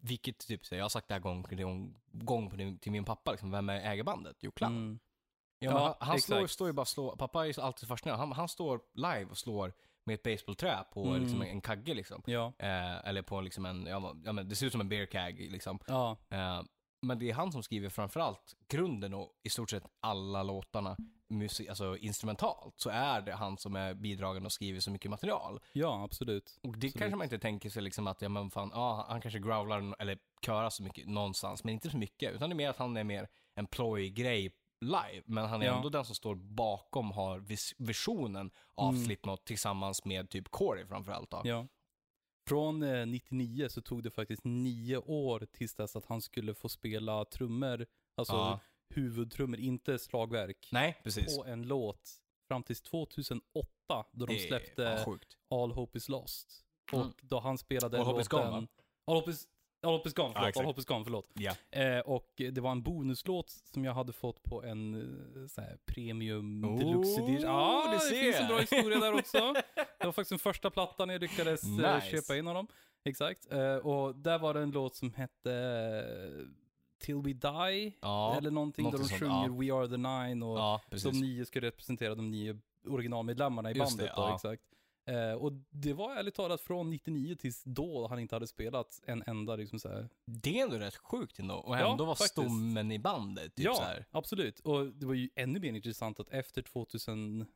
vilket 0.00 0.38
typ, 0.38 0.60
jag 0.72 0.84
har 0.84 0.88
sagt 0.88 1.08
det 1.08 1.14
här 1.14 1.20
gång, 1.20 1.42
gång, 1.50 1.94
gång 2.12 2.78
till 2.78 2.92
min 2.92 3.04
pappa, 3.04 3.30
liksom, 3.30 3.50
vem 3.50 3.68
är 3.68 3.80
äger 3.92 4.02
bandet? 4.04 4.36
Jo, 4.40 4.50
Clown. 4.50 4.76
Mm. 4.76 4.98
Ja, 5.58 5.70
Ja, 5.70 5.96
han 6.00 6.08
han 6.08 6.20
slår, 6.20 6.36
exakt. 6.38 6.52
står 6.52 6.66
ju 6.68 6.72
bara 6.72 6.86
slår, 6.86 7.16
pappa 7.16 7.46
är 7.46 7.60
alltid 7.60 7.88
fascinerad, 7.88 8.18
han, 8.18 8.32
han 8.32 8.48
står 8.48 8.80
live 8.94 9.24
och 9.30 9.38
slår 9.38 9.72
med 10.04 10.14
ett 10.14 10.22
baseballträ 10.22 10.84
på 10.92 11.04
Mm. 11.04 11.22
liksom, 11.22 11.42
en 11.42 11.60
kagge 11.60 11.94
liksom. 11.94 12.22
Ja, 12.26 12.52
Eh, 12.58 13.08
eller 13.08 13.22
på 13.22 13.40
liksom 13.40 13.66
en, 13.66 13.86
ja, 13.86 14.12
men 14.32 14.48
det 14.48 14.56
ser 14.56 14.66
ut 14.66 14.72
som 14.72 14.80
en 14.80 14.88
beer 14.88 15.06
keg 15.06 15.52
liksom. 15.52 15.78
ja, 15.86 16.16
Eh, 16.30 16.62
men 17.02 17.18
det 17.18 17.30
är 17.30 17.34
han 17.34 17.52
som 17.52 17.62
skriver 17.62 17.88
framförallt 17.88 18.54
grunden 18.68 19.14
och 19.14 19.32
i 19.42 19.50
stort 19.50 19.70
sett 19.70 19.84
alla 20.00 20.42
låtarna 20.42 20.96
musik, 21.28 21.68
alltså 21.68 21.96
instrumentalt, 21.96 22.74
så 22.76 22.90
är 22.90 23.20
det 23.20 23.32
han 23.34 23.58
som 23.58 23.76
är 23.76 23.94
bidragande 23.94 24.46
och 24.46 24.52
skriver 24.52 24.80
så 24.80 24.90
mycket 24.90 25.10
material. 25.10 25.60
ja, 25.72 26.02
absolut. 26.04 26.58
Och 26.62 26.68
det 26.78 26.86
Absolut. 26.86 26.98
kanske 26.98 27.16
man 27.16 27.24
inte 27.24 27.38
tänker 27.38 27.70
sig 27.70 27.82
liksom 27.82 28.06
att, 28.06 28.22
ja 28.22 28.28
men 28.28 28.50
fan, 28.50 28.70
ja, 28.74 29.06
han 29.08 29.20
kanske 29.20 29.38
growlar 29.40 29.94
eller 29.98 30.18
körar 30.46 30.70
så 30.70 30.82
mycket 30.82 31.06
någonstans, 31.08 31.64
men 31.64 31.74
inte 31.74 31.90
så 31.90 31.96
mycket. 31.96 32.32
Utan 32.34 32.50
det 32.50 32.54
är 32.54 32.56
mer 32.56 32.70
att 32.70 32.76
han 32.76 32.96
är 32.96 33.04
mer 33.04 33.28
en 33.54 33.66
ploj-grej 33.66 34.52
live, 34.80 35.22
men 35.24 35.44
han 35.46 35.62
är 35.62 35.66
Ja. 35.66 35.76
ändå 35.76 35.88
den 35.88 36.04
som 36.04 36.14
står 36.14 36.34
bakom, 36.34 37.10
har 37.10 37.38
vis- 37.38 37.74
visionen 37.78 38.50
av 38.74 38.92
Mm. 38.94 39.04
Slipknot 39.04 39.44
tillsammans 39.44 40.04
med 40.04 40.30
typ 40.30 40.48
Corey 40.50 40.86
framförallt. 40.86 41.32
Ja. 41.44 41.66
Från 42.48 42.82
eh, 42.82 43.06
99 43.06 43.68
så 43.68 43.80
tog 43.82 44.02
det 44.02 44.10
faktiskt 44.10 44.44
nio 44.44 44.96
år 44.96 45.46
tills 45.52 45.74
dess 45.74 45.96
att 45.96 46.06
han 46.06 46.22
skulle 46.22 46.54
få 46.54 46.68
spela 46.68 47.24
trummor, 47.24 47.86
alltså 48.16 48.34
Ja. 48.34 48.60
huvudtrummor, 48.94 49.58
inte 49.60 49.98
slagverk, 49.98 50.68
Nej, 50.72 51.00
precis. 51.04 51.36
på 51.36 51.44
en 51.46 51.62
låt. 51.62 52.10
Fram 52.48 52.62
tills 52.62 52.82
2008 52.82 54.06
då 54.12 54.26
de 54.26 54.38
släppte. 54.38 55.04
All 55.50 55.72
Hope 55.72 55.98
Is 55.98 56.08
Lost. 56.08 56.62
Mm. 56.92 57.06
Och 57.06 57.14
då 57.22 57.38
han 57.40 57.58
spelade 57.58 57.98
All 58.00 58.06
Hope 58.06 58.20
Is 58.20 58.28
Gone, 58.28 58.44
låten... 58.44 58.60
va? 58.62 58.68
All 59.06 59.16
Hope 59.16 59.30
Is, 59.30 59.48
All 59.86 59.92
Hope 59.96 60.08
Is 60.08 60.14
Gone, 60.14 60.32
förlåt. 60.34 60.48
exakt. 60.48 60.60
All 60.60 60.66
Hope 60.66 60.80
Is 60.80 60.86
Gone, 60.86 61.04
förlåt. 61.04 61.30
Ja. 61.34 61.52
Eh, 61.70 61.98
och 62.00 62.32
det 62.36 62.58
var 62.60 62.70
en 62.72 62.82
bonuslåt 62.82 63.50
som 63.50 63.84
jag 63.84 63.94
hade 63.94 64.12
fått 64.12 64.42
på 64.42 64.62
en 64.62 64.94
eh, 65.42 65.46
så 65.46 65.60
här, 65.60 65.78
premium 65.86 66.64
Oh, 66.64 66.78
deluxe 66.78 67.20
edition. 67.22 67.40
Ja, 67.50 67.84
du 67.86 67.92
det 67.94 68.00
ser. 68.00 68.22
finns 68.22 68.36
en 68.40 68.46
bra 68.48 68.58
historia 68.58 68.98
där 68.98 69.12
också. 69.12 69.54
Det 69.98 70.04
var 70.04 70.12
faktiskt 70.12 70.28
den 70.30 70.38
första 70.38 70.70
plattan 70.70 71.08
jag 71.08 71.20
lyckades 71.20 71.62
eh, 71.62 71.94
Nice. 71.94 72.10
köpa 72.10 72.36
in 72.36 72.48
av 72.48 72.54
dem. 72.54 72.66
Exakt. 73.04 73.52
Eh, 73.52 73.76
och 73.76 74.16
där 74.16 74.38
var 74.38 74.54
det 74.54 74.60
en 74.60 74.70
låt 74.70 74.96
som 74.96 75.12
hette 75.12 75.52
eh, 75.52 76.46
Till 76.98 77.14
We 77.16 77.32
Die, 77.32 77.92
Ja, 78.00 78.36
eller 78.38 78.50
någonting, 78.50 78.90
där 78.90 78.98
de 78.98 79.08
sjunger 79.08 79.48
We 79.48 79.74
Are 79.74 79.88
The 79.88 79.96
Nine 79.96 80.42
och 80.42 80.58
ja 80.58 80.80
de 81.02 81.10
nio 81.20 81.44
ska 81.46 81.60
representera 81.60 82.14
de 82.14 82.30
nio 82.30 82.58
originalmedlemmarna 82.88 83.70
i 83.70 83.74
Just 83.74 83.90
bandet 83.98 84.06
det, 84.16 84.22
då, 84.22 84.28
ja. 84.28 84.34
exakt. 84.34 84.62
Eh, 85.08 85.32
och 85.32 85.52
det 85.70 85.92
var 85.92 86.16
ärligt 86.16 86.34
talat 86.34 86.60
från 86.60 86.90
99 86.90 87.34
tills 87.34 87.62
då 87.64 88.06
han 88.08 88.18
inte 88.18 88.34
hade 88.34 88.46
spelat 88.46 89.00
en 89.06 89.22
enda 89.26 89.56
liksom 89.56 89.78
så 89.78 89.88
här. 89.88 90.08
Det 90.26 90.58
är 90.60 90.64
ändå 90.64 90.78
rätt 90.78 90.96
sjukt 90.96 91.38
ändå. 91.38 91.54
Och 91.54 91.76
Ja, 91.76 91.90
ändå 91.92 92.04
var 92.04 92.14
faktiskt. 92.14 92.30
stommen 92.32 92.92
i 92.92 92.98
bandet. 92.98 93.54
Typ 93.54 93.64
ja, 93.66 93.74
så 93.74 93.82
här. 93.82 94.04
absolut. 94.10 94.60
Och 94.60 94.86
det 94.86 95.06
var 95.06 95.14
ju 95.14 95.30
ännu 95.34 95.60
mer 95.60 95.72
intressant 95.72 96.20
att 96.20 96.30
efter 96.30 96.62
2013, 96.62 97.46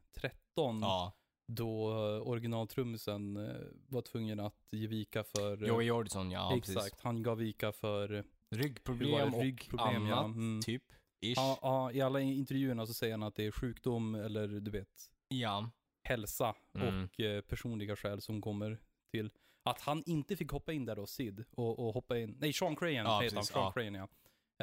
Ja. 0.80 1.12
då 1.52 1.84
originaltrummisen 2.24 3.36
eh, 3.36 3.56
var 3.88 4.02
tvungen 4.02 4.40
att 4.40 4.68
ge 4.70 4.86
vika 4.86 5.24
för... 5.24 5.62
eh, 5.62 5.68
Joey 5.68 5.86
Jordison, 5.86 6.30
ja 6.30 6.56
Exakt, 6.56 6.76
precis. 6.78 7.00
han 7.02 7.22
gav 7.22 7.38
vika 7.38 7.72
för 7.72 8.24
Ryggproblem 8.54 9.34
och 9.34 9.42
Ryggproblem, 9.42 10.06
ja. 10.06 10.16
annat, 10.16 10.36
Mm. 10.36 10.60
typ. 10.62 10.82
Ish. 11.22 11.36
Ja, 11.36 11.58
ja, 11.62 11.92
i 11.92 12.00
alla 12.00 12.20
intervjuerna 12.20 12.86
så 12.86 12.94
säger 12.94 13.12
han 13.14 13.22
att 13.22 13.34
det 13.34 13.46
är 13.46 13.50
sjukdom 13.50 14.14
eller 14.14 14.48
du 14.48 14.70
vet, 14.70 15.10
Ja. 15.28 15.70
Hälsa 16.02 16.54
Mm. 16.74 17.04
och 17.04 17.20
eh, 17.20 17.40
personliga 17.40 17.96
skäl 17.96 18.20
som 18.20 18.40
kommer 18.40 18.78
till 19.12 19.30
att 19.64 19.80
han 19.80 20.02
inte 20.06 20.36
fick 20.36 20.50
hoppa 20.50 20.72
in 20.72 20.84
där 20.84 20.96
då, 20.96 21.06
Sid, 21.06 21.44
och, 21.50 21.78
och 21.86 21.94
hoppa 21.94 22.18
in, 22.18 22.36
nej 22.40 22.52
Sean 22.52 22.76
Crahan 22.76 22.94
Ja, 22.94 23.20
heter 23.20 23.36
han, 23.36 23.44
Sean 23.44 23.62
ja. 23.64 23.72
Crahan 23.72 23.94
ja. 23.94 24.08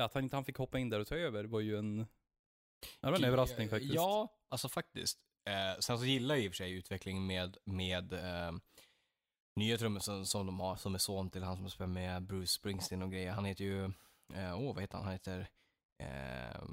Att 0.03 0.13
han 0.13 0.23
inte 0.23 0.35
han 0.35 0.45
fick 0.45 0.57
hoppa 0.57 0.79
in 0.79 0.89
där 0.89 0.99
och 0.99 1.07
ta 1.07 1.15
över 1.15 1.43
var 1.43 1.59
ju 1.59 1.77
en, 1.77 1.97
det 1.97 2.07
var 3.01 3.13
en 3.13 3.23
överraskning 3.23 3.69
faktiskt. 3.69 3.93
Ja, 3.93 4.33
alltså 4.49 4.69
faktiskt. 4.69 5.19
Eh, 5.49 5.79
sen 5.79 5.99
så 5.99 6.05
gillar 6.05 6.35
jag 6.35 6.43
i 6.43 6.47
och 6.47 6.51
för 6.51 6.55
sig 6.57 6.71
utvecklingen 6.71 7.25
med, 7.25 7.57
med 7.65 8.13
eh, 8.13 8.51
nya 9.55 9.77
trummisen 9.77 10.25
som 10.25 10.45
de 10.45 10.59
har, 10.59 10.75
som 10.75 10.93
är 10.95 10.99
son 10.99 11.29
till 11.29 11.43
han 11.43 11.57
som 11.57 11.69
spelar 11.69 11.87
med 11.87 12.23
Bruce 12.23 12.47
Springsteen 12.51 13.01
och 13.01 13.11
grejer. 13.11 13.31
Han 13.31 13.45
heter 13.45 13.63
ju, 13.63 13.85
eh, 14.33 14.59
åh 14.59 14.73
vad 14.73 14.81
heter 14.83 14.97
han? 14.97 15.03
Han 15.05 15.13
heter, 15.13 15.47
eh, 15.99 16.63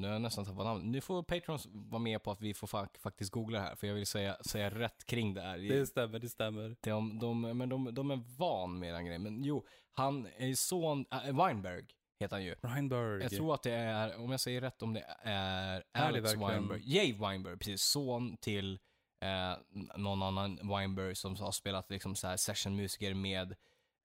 nu 0.00 0.06
har 0.06 0.12
jag 0.12 0.22
nästan 0.22 0.44
tappat 0.44 0.64
namnet. 0.66 0.86
Nu 0.86 1.00
får 1.00 1.22
Patrons 1.22 1.68
vara 1.72 2.02
med 2.02 2.22
på 2.22 2.30
att 2.30 2.40
vi 2.40 2.54
får 2.54 2.66
fa- 2.66 2.98
faktiskt 2.98 3.32
googla 3.32 3.58
det 3.58 3.64
här, 3.64 3.74
för 3.76 3.86
jag 3.86 3.94
vill 3.94 4.06
säga, 4.06 4.36
säga 4.46 4.70
rätt 4.70 5.06
kring 5.06 5.34
det 5.34 5.40
här. 5.40 5.58
Det 5.58 5.86
stämmer, 5.86 6.18
det 6.18 6.28
stämmer. 6.28 6.76
De, 6.80 7.18
de, 7.18 7.40
men 7.58 7.68
de, 7.68 7.94
de 7.94 8.10
är 8.10 8.20
van 8.38 8.78
med 8.78 8.94
den 8.94 9.04
grejen. 9.06 9.22
Men 9.22 9.44
jo, 9.44 9.66
han 9.92 10.28
är 10.36 10.54
son, 10.54 11.04
äh, 11.12 11.46
Weinberg 11.46 11.84
heter 12.20 12.36
han 12.36 12.44
ju. 12.44 12.54
Reinberg. 12.62 13.22
Jag 13.22 13.30
tror 13.30 13.54
att 13.54 13.62
det 13.62 13.72
är, 13.72 14.20
om 14.20 14.30
jag 14.30 14.40
säger 14.40 14.60
rätt, 14.60 14.82
om 14.82 14.94
det 14.94 15.04
är 15.22 15.74
det 15.92 16.00
Alex 16.00 16.24
verkligen? 16.24 16.48
Weinberg. 16.48 16.80
Jay 16.84 17.12
Weinberg, 17.12 17.56
precis. 17.58 17.82
Son 17.82 18.36
till 18.36 18.78
eh, 19.20 19.56
någon 19.96 20.22
annan 20.22 20.68
Weinberg 20.68 21.14
som 21.14 21.36
har 21.36 21.52
spelat 21.52 21.90
liksom 21.90 22.14
så 22.14 22.26
här 22.26 22.36
sessionmusiker 22.36 23.14
med 23.14 23.54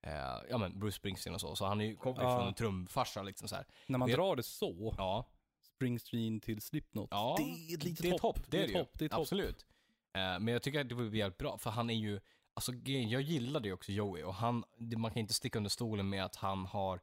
eh, 0.02 0.12
ja, 0.50 0.58
men 0.58 0.78
Bruce 0.78 0.96
Springsteen 0.96 1.34
och 1.34 1.40
så. 1.40 1.56
Så 1.56 1.66
han 1.66 1.80
är 1.80 1.84
ju 1.84 1.96
kommer 1.96 2.22
Ja. 2.22 2.36
från 2.38 2.48
en 2.48 2.54
trumfarsa 2.54 3.22
liksom 3.22 3.48
så 3.48 3.54
här. 3.56 3.66
När 3.86 3.98
man 3.98 4.08
vet- 4.08 4.16
drar 4.16 4.36
det 4.36 4.42
så, 4.42 4.94
Ja, 4.98 5.26
Springsteen 5.62 6.40
till 6.40 6.60
Slipknot, 6.60 7.08
ja 7.10 7.34
det 7.38 7.42
är 7.72 7.76
ett 7.76 7.84
litet 7.84 8.02
det 8.02 8.08
är 8.08 8.12
hopp. 8.12 8.20
hopp. 8.22 8.50
Det 8.50 8.64
är 8.64 8.68
det 8.68 8.78
hopp, 8.78 8.98
det 8.98 9.04
är 9.04 9.10
hopp. 9.10 9.20
Absolut. 9.20 9.66
Eh, 10.12 10.20
men 10.20 10.48
jag 10.48 10.62
tycker 10.62 10.80
att 10.80 10.88
det 10.88 10.94
var 10.94 11.04
jävligt 11.04 11.38
bra, 11.38 11.58
för 11.58 11.70
han 11.70 11.90
är 11.90 11.94
ju, 11.94 12.20
alltså 12.54 12.72
jag 12.86 13.22
gillade 13.22 13.68
ju 13.68 13.74
också 13.74 13.92
Joey 13.92 14.22
och 14.22 14.34
han, 14.34 14.64
det, 14.78 14.96
man 14.96 15.10
kan 15.10 15.20
inte 15.20 15.34
sticka 15.34 15.58
under 15.58 15.70
stolen 15.70 16.08
med 16.08 16.24
att 16.24 16.36
han 16.36 16.66
har 16.66 17.00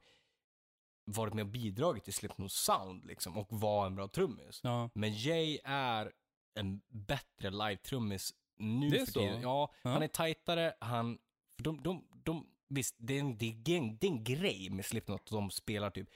varit 1.06 1.34
med 1.34 1.42
och 1.44 1.50
bidragit 1.52 2.04
till 2.04 2.14
Slipknot 2.14 2.52
sound 2.52 3.06
liksom 3.06 3.38
och 3.38 3.48
var 3.50 3.86
en 3.86 3.96
bra 3.96 4.08
trummis. 4.08 4.60
Ja. 4.64 4.90
Men 4.94 5.14
Jay 5.14 5.60
är 5.64 6.12
en 6.54 6.82
bättre 6.88 7.50
live-trummis 7.50 8.34
nu 8.58 8.90
Det 8.90 8.96
är 9.00 9.06
för 9.06 9.12
så? 9.12 9.20
tiden. 9.20 9.42
Ja, 9.42 9.72
Ja. 9.84 9.90
han 9.90 10.02
är 10.02 10.08
tajtare, 10.08 10.74
han, 10.80 11.18
för 11.56 11.64
de, 11.64 11.84
de, 11.84 12.08
de, 12.24 12.48
visst, 12.70 12.96
det 13.00 13.14
är, 13.16 13.20
en, 13.20 13.38
det, 13.38 13.46
är 13.46 13.70
en, 13.78 13.98
det 13.98 14.08
är 14.08 14.12
en 14.12 14.24
grej 14.24 14.70
med 14.70 14.86
Slipknot 14.86 15.22
att 15.22 15.32
de 15.32 15.50
spelar 15.52 15.90
typ 15.90 16.10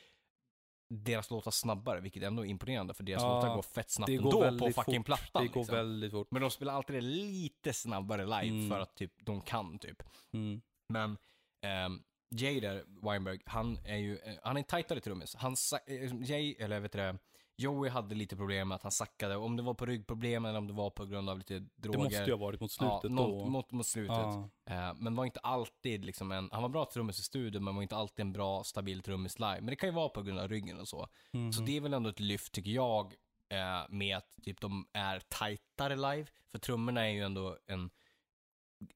deras 0.94 1.30
låtar 1.30 1.52
snabbare, 1.52 2.00
vilket 2.00 2.24
ändå 2.24 2.46
är 2.46 2.50
imponerande 2.50 2.94
för 2.94 3.04
deras 3.04 3.22
Ja, 3.22 3.36
låtar 3.36 3.56
går 3.56 3.62
fett 3.62 3.90
snabbt 3.92 4.10
ändå 4.10 4.58
på 4.60 4.72
fucking 4.72 5.00
fort. 5.00 5.06
plattan. 5.06 5.44
Det 5.44 5.48
går 5.48 5.60
liksom. 5.62 5.76
väldigt 5.76 6.12
fort. 6.12 6.28
Men 6.32 6.42
de 6.42 6.52
spelar 6.52 6.74
alltid 6.74 6.96
det 6.96 7.02
lite 7.02 7.74
snabbare 7.74 8.26
live 8.26 8.56
Mm. 8.58 8.70
för 8.70 8.80
att 8.80 8.96
typ 8.96 9.14
de 9.26 9.42
kan 9.42 9.80
typ. 9.80 10.04
Mm. 10.34 10.62
Men 10.90 11.18
ehm, 11.66 12.04
Jay 12.36 12.60
där, 12.60 12.84
Weinberg, 13.10 13.40
han 13.46 13.78
är 13.86 13.98
ju, 13.98 14.18
eh, 14.18 14.36
han 14.44 14.56
är 14.58 14.60
en 14.60 14.64
tajtare 14.66 15.00
trummis. 15.00 15.36
Han, 15.36 15.56
eh, 15.88 16.22
Jay, 16.30 16.56
eller 16.60 16.80
vet 16.80 16.92
du 16.92 16.98
det, 16.98 17.18
Joey 17.58 17.90
hade 17.90 18.16
lite 18.16 18.36
problem 18.36 18.68
med 18.68 18.76
att 18.76 18.84
han 18.84 18.92
sackade, 18.92 19.36
om 19.36 19.58
det 19.58 19.64
var 19.64 19.74
på 19.74 19.86
ryggproblem 19.86 20.46
eller 20.46 20.58
om 20.60 20.68
det 20.68 20.74
var 20.74 20.90
på 20.90 21.06
grund 21.06 21.30
av 21.30 21.38
lite 21.38 21.60
droger. 21.60 21.98
Det 21.98 22.04
måste 22.04 22.24
ju 22.24 22.32
ha 22.32 22.38
varit 22.38 22.62
mot 22.62 22.72
slutet 22.72 23.04
ja, 23.04 23.10
då. 23.10 23.46
Mot, 23.46 23.72
mot, 23.72 23.86
slutet. 23.86 24.16
Ja. 24.16 24.50
Eh, 24.66 24.94
men 24.94 25.16
var 25.16 25.26
inte 25.26 25.40
alltid 25.40 26.06
liksom 26.06 26.32
en, 26.32 26.50
han 26.52 26.62
var 26.62 26.70
bra 26.70 26.90
trummis 26.94 27.20
i 27.20 27.24
studion 27.24 27.64
men 27.64 27.76
var 27.76 27.82
inte 27.82 27.96
alltid 27.96 28.26
en 28.26 28.34
bra 28.34 28.64
stabil 28.64 29.02
trummis 29.02 29.40
live. 29.40 29.58
Men 29.62 29.66
det 29.66 29.76
kan 29.76 29.90
ju 29.90 29.96
vara 29.96 30.10
på 30.10 30.22
grund 30.22 30.40
av 30.40 30.48
ryggen 30.48 30.80
och 30.80 30.88
så. 30.88 31.08
Mhm. 31.32 31.54
Så 31.54 31.62
det 31.62 31.78
är 31.78 31.82
väl 31.82 31.94
ändå 31.94 32.10
ett 32.10 32.20
lyft 32.20 32.54
tycker 32.54 32.72
jag 32.72 33.16
eh, 33.50 33.86
med 33.90 34.18
att 34.18 34.38
typ 34.44 34.62
de 34.62 34.88
är 34.94 35.20
tajtare 35.20 35.96
live. 35.96 36.26
För 36.52 36.60
trummorna 36.60 37.08
är 37.08 37.12
ju 37.12 37.22
ändå 37.22 37.58
en 37.68 37.90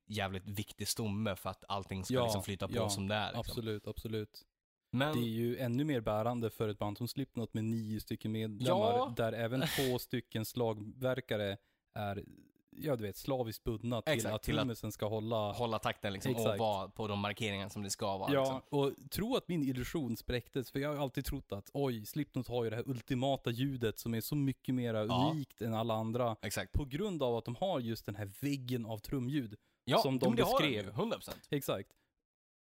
jävligt 0.06 0.48
viktig 0.48 0.88
stomme 0.88 1.36
för 1.36 1.50
att 1.50 1.64
allting 1.68 2.06
ska 2.06 2.14
Ja, 2.14 2.24
liksom 2.24 2.44
flyta 2.44 2.68
på 2.68 2.76
ja, 2.76 2.90
som 2.90 3.08
det 3.08 3.16
är. 3.16 3.26
Liksom. 3.26 3.40
Absolut, 3.40 3.88
absolut. 3.88 4.46
Men, 4.92 5.16
Det 5.16 5.26
är 5.26 5.30
ju 5.30 5.58
ännu 5.58 5.84
mer 5.84 6.02
bärande 6.02 6.50
för 6.50 6.70
ett 6.70 6.80
band 6.80 6.98
som 6.98 7.08
Slipknot 7.08 7.54
med 7.54 7.64
nio 7.64 8.00
stycken 8.00 8.32
medlemmar, 8.32 8.94
Ja. 8.94 9.14
där 9.18 9.34
även 9.34 9.64
två 9.78 10.00
stycken 10.00 10.46
slagverkare 10.46 11.58
är, 11.96 12.24
ja 12.70 12.96
du 12.96 13.04
vet, 13.04 13.18
slaviskt 13.18 13.64
bundna 13.64 14.02
till 14.02 14.14
Exakt, 14.14 14.36
att 14.36 14.44
trummisen 14.44 14.92
ska 14.92 15.08
hålla 15.08 15.52
hålla 15.52 15.80
takten 15.80 16.14
liksom 16.14 16.36
och 16.36 16.58
vara 16.58 16.88
på 16.90 17.08
de 17.08 17.20
markeringar 17.20 17.70
som 17.70 17.84
det 17.84 17.90
ska 17.90 18.18
vara. 18.18 18.34
Ja, 18.34 18.42
Liksom. 18.42 18.80
och 18.80 18.92
tro 19.12 19.36
att 19.36 19.48
min 19.48 19.64
illusion 19.64 20.18
spräcktes, 20.18 20.72
för 20.72 20.80
jag 20.80 20.90
har 20.96 20.98
alltid 21.04 21.26
trott 21.26 21.52
att 21.52 21.70
oj, 21.74 22.06
Slipknot 22.06 22.48
har 22.48 22.64
ju 22.64 22.70
det 22.70 22.76
här 22.76 22.90
ultimata 22.90 23.50
ljudet 23.52 24.00
som 24.00 24.14
är 24.14 24.22
så 24.22 24.36
mycket 24.36 24.76
mer 24.76 24.94
Ja. 24.94 25.32
unikt 25.32 25.62
än 25.62 25.74
alla 25.74 25.94
andra. 25.94 26.36
Exakt. 26.42 26.72
På 26.72 26.86
grund 26.86 27.24
av 27.24 27.36
att 27.36 27.46
de 27.46 27.56
har 27.56 27.80
just 27.80 28.06
den 28.06 28.16
här 28.16 28.32
väggen 28.42 28.86
av 28.86 28.98
trumljud. 28.98 29.56
Ja, 29.88 29.98
som 29.98 30.20
de 30.20 30.26
men 30.30 30.36
det 30.36 30.44
har 30.44 30.62
de 30.62 30.68
beskrev. 30.68 30.86
ju, 30.86 30.92
100%. 30.92 31.48
Exakt. 31.50 31.90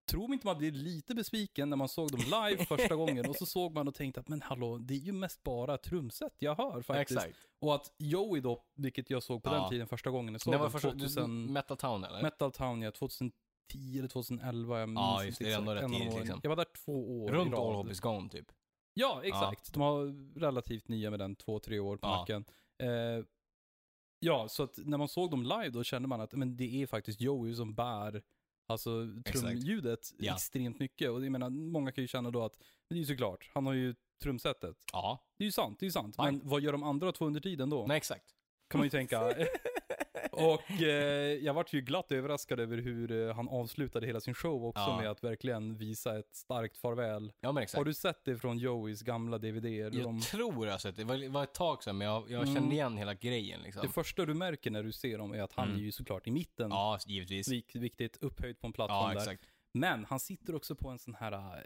Tror 0.09 0.33
inte 0.33 0.45
man 0.47 0.57
blir 0.57 0.71
lite 0.71 1.15
besviken 1.15 1.69
när 1.69 1.77
man 1.77 1.87
såg 1.89 2.11
dem 2.11 2.19
live 2.19 2.65
första 2.65 2.95
gången 2.95 3.29
och 3.29 3.35
så 3.35 3.45
såg 3.45 3.73
man 3.73 3.87
och 3.87 3.95
tänkte 3.95 4.19
att 4.19 4.27
men 4.27 4.41
hallå, 4.41 4.77
det 4.77 4.93
är 4.93 4.97
ju 4.99 5.11
mest 5.11 5.43
bara 5.43 5.77
trumset 5.77 6.33
jag 6.39 6.55
hör 6.55 6.81
faktiskt. 6.81 7.19
Exakt. 7.19 7.37
Och 7.59 7.75
att 7.75 7.91
Joey 7.97 8.41
då, 8.41 8.63
vilket 8.75 9.09
jag 9.09 9.23
såg 9.23 9.43
på 9.43 9.49
Ja. 9.49 9.53
den 9.59 9.69
tiden 9.69 9.87
första 9.87 10.09
gången, 10.09 10.33
jag 10.33 10.41
såg 10.41 10.53
Det 10.53 10.57
var 10.57 10.69
första, 10.69 10.91
2000, 10.91 11.53
Metal 11.53 11.77
Town 11.77 12.03
eller? 12.03 12.21
Metal 12.21 12.51
Town 12.51 12.81
ja, 12.81 12.91
2010 12.91 13.31
eller 13.97 14.07
2011, 14.07 14.79
jag 14.79 14.89
minns 14.89 14.97
Ja, 14.99 15.13
inte 15.15 15.25
just 15.27 15.39
det, 15.39 15.51
är 15.53 15.57
ändå 15.57 15.71
exakt. 15.71 15.91
rätt 15.93 15.99
tidigt, 15.99 16.19
liksom. 16.19 16.39
Jag 16.43 16.49
var 16.49 16.55
där 16.55 16.67
två 16.85 17.23
år 17.23 17.31
Runt 17.31 17.47
i 17.47 17.51
rad. 17.55 17.59
All 17.69 17.75
Hope 17.75 17.91
Is 17.91 17.99
Gone 17.99 18.29
typ. 18.29 18.51
Ja, 18.93 19.21
exakt. 19.23 19.73
De 19.73 19.81
har 19.81 20.39
relativt 20.39 20.87
nya 20.87 21.09
med 21.09 21.19
den, 21.19 21.35
två, 21.35 21.59
tre 21.59 21.79
år 21.79 21.97
på 21.97 22.07
Ja. 22.07 22.17
nacken. 22.19 22.45
Eh, 22.83 23.25
ja, 24.19 24.47
så 24.49 24.63
att 24.63 24.77
när 24.77 24.97
man 24.97 25.07
såg 25.07 25.31
dem 25.31 25.43
live 25.43 25.69
då 25.69 25.83
kände 25.83 26.07
man 26.07 26.21
att 26.21 26.33
men 26.33 26.57
det 26.57 26.81
är 26.81 26.87
faktiskt 26.87 27.21
Joey 27.21 27.53
som 27.55 27.75
bär 27.75 28.21
alltså 28.67 29.07
trumljudet 29.25 29.99
Ja. 30.19 30.33
extremt 30.33 30.79
mycket. 30.79 31.09
Och 31.09 31.25
jag 31.25 31.31
menar, 31.31 31.49
många 31.49 31.91
kan 31.91 32.03
ju 32.03 32.07
känna 32.07 32.31
då 32.31 32.43
att, 32.45 32.57
men 32.59 32.95
det 32.95 32.95
är 32.95 32.99
ju 32.99 33.05
såklart, 33.05 33.49
han 33.53 33.65
har 33.65 33.73
ju 33.73 33.95
trumsetet. 34.23 34.77
Ja, 34.93 35.23
Det 35.37 35.43
är 35.43 35.45
ju 35.45 35.51
sant, 35.51 35.79
det 35.79 35.83
är 35.83 35.87
ju 35.87 35.91
sant. 35.91 36.17
Men 36.17 36.41
vad 36.43 36.61
gör 36.61 36.71
de 36.71 36.83
andra 36.83 37.11
två 37.11 37.25
under 37.25 37.41
tiden 37.41 37.69
då? 37.69 37.85
nej 37.87 37.97
exakt. 37.97 38.25
Kan 38.69 38.79
man 38.79 38.85
ju 38.85 38.89
tänka. 38.91 39.19
Och 40.37 40.81
eh, 40.81 41.33
jag 41.45 41.53
vart 41.53 41.73
ju 41.73 41.81
glatt 41.81 42.11
överraskad 42.11 42.59
över 42.59 42.77
hur 42.77 43.11
eh, 43.11 43.35
han 43.35 43.49
avslutade 43.49 44.07
hela 44.07 44.19
sin 44.21 44.33
show 44.33 44.65
också 44.65 44.81
Ja. 44.81 44.97
med 45.01 45.09
att 45.11 45.23
verkligen 45.23 45.77
visa 45.77 46.19
ett 46.19 46.35
starkt 46.35 46.77
farväl. 46.77 47.31
Ja 47.41 47.51
men 47.51 47.63
exakt. 47.63 47.77
Har 47.77 47.85
du 47.85 47.93
sett 47.93 48.25
det 48.25 48.37
från 48.37 48.57
Joeys 48.57 49.01
gamla 49.01 49.37
DVDer? 49.37 49.69
Jag 49.93 50.03
De, 50.03 50.21
tror 50.21 50.65
har 50.67 50.77
sett 50.77 50.95
det. 50.95 51.03
Det 51.03 51.29
var, 51.29 51.43
ett 51.43 51.53
tag 51.53 51.83
sedan, 51.83 51.97
men 51.97 52.07
jag, 52.07 52.31
jag 52.31 52.41
Mm. 52.43 52.55
kände 52.55 52.75
igen 52.75 52.97
hela 52.97 53.13
grejen 53.13 53.61
liksom. 53.61 53.81
det 53.81 53.89
första 53.93 54.25
du 54.25 54.33
märker 54.33 54.71
när 54.71 54.83
du 54.83 54.91
ser 54.91 55.17
dem 55.17 55.33
är 55.33 55.41
att 55.41 55.53
han 55.53 55.67
Mm. 55.67 55.79
är 55.79 55.83
ju 55.83 55.91
såklart 55.91 56.27
i 56.27 56.31
mitten. 56.31 56.69
Ja, 56.71 56.99
givetvis. 57.07 57.47
Vik, 57.51 57.75
viktigt, 57.75 58.17
upphöjt 58.21 58.61
på 58.61 58.67
en 58.67 58.73
plattform 58.73 58.99
Ja, 59.01 59.07
där. 59.13 59.17
exakt. 59.17 59.43
Men 59.73 60.05
han 60.05 60.19
sitter 60.19 60.55
också 60.55 60.75
på 60.75 60.89
en 60.89 60.99
sån 60.99 61.15
här 61.15 61.31
eh, 61.31 61.61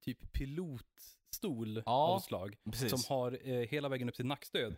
typ 0.00 0.32
pilotstol 0.32 1.82
Ja, 1.86 1.92
av 2.14 2.20
slag. 2.20 2.56
Precis. 2.70 2.90
Som 3.04 3.16
har 3.16 3.38
eh, 3.48 3.54
hela 3.68 3.88
vägen 3.88 4.08
upp 4.08 4.14
till 4.14 4.26
nackstöd. 4.26 4.74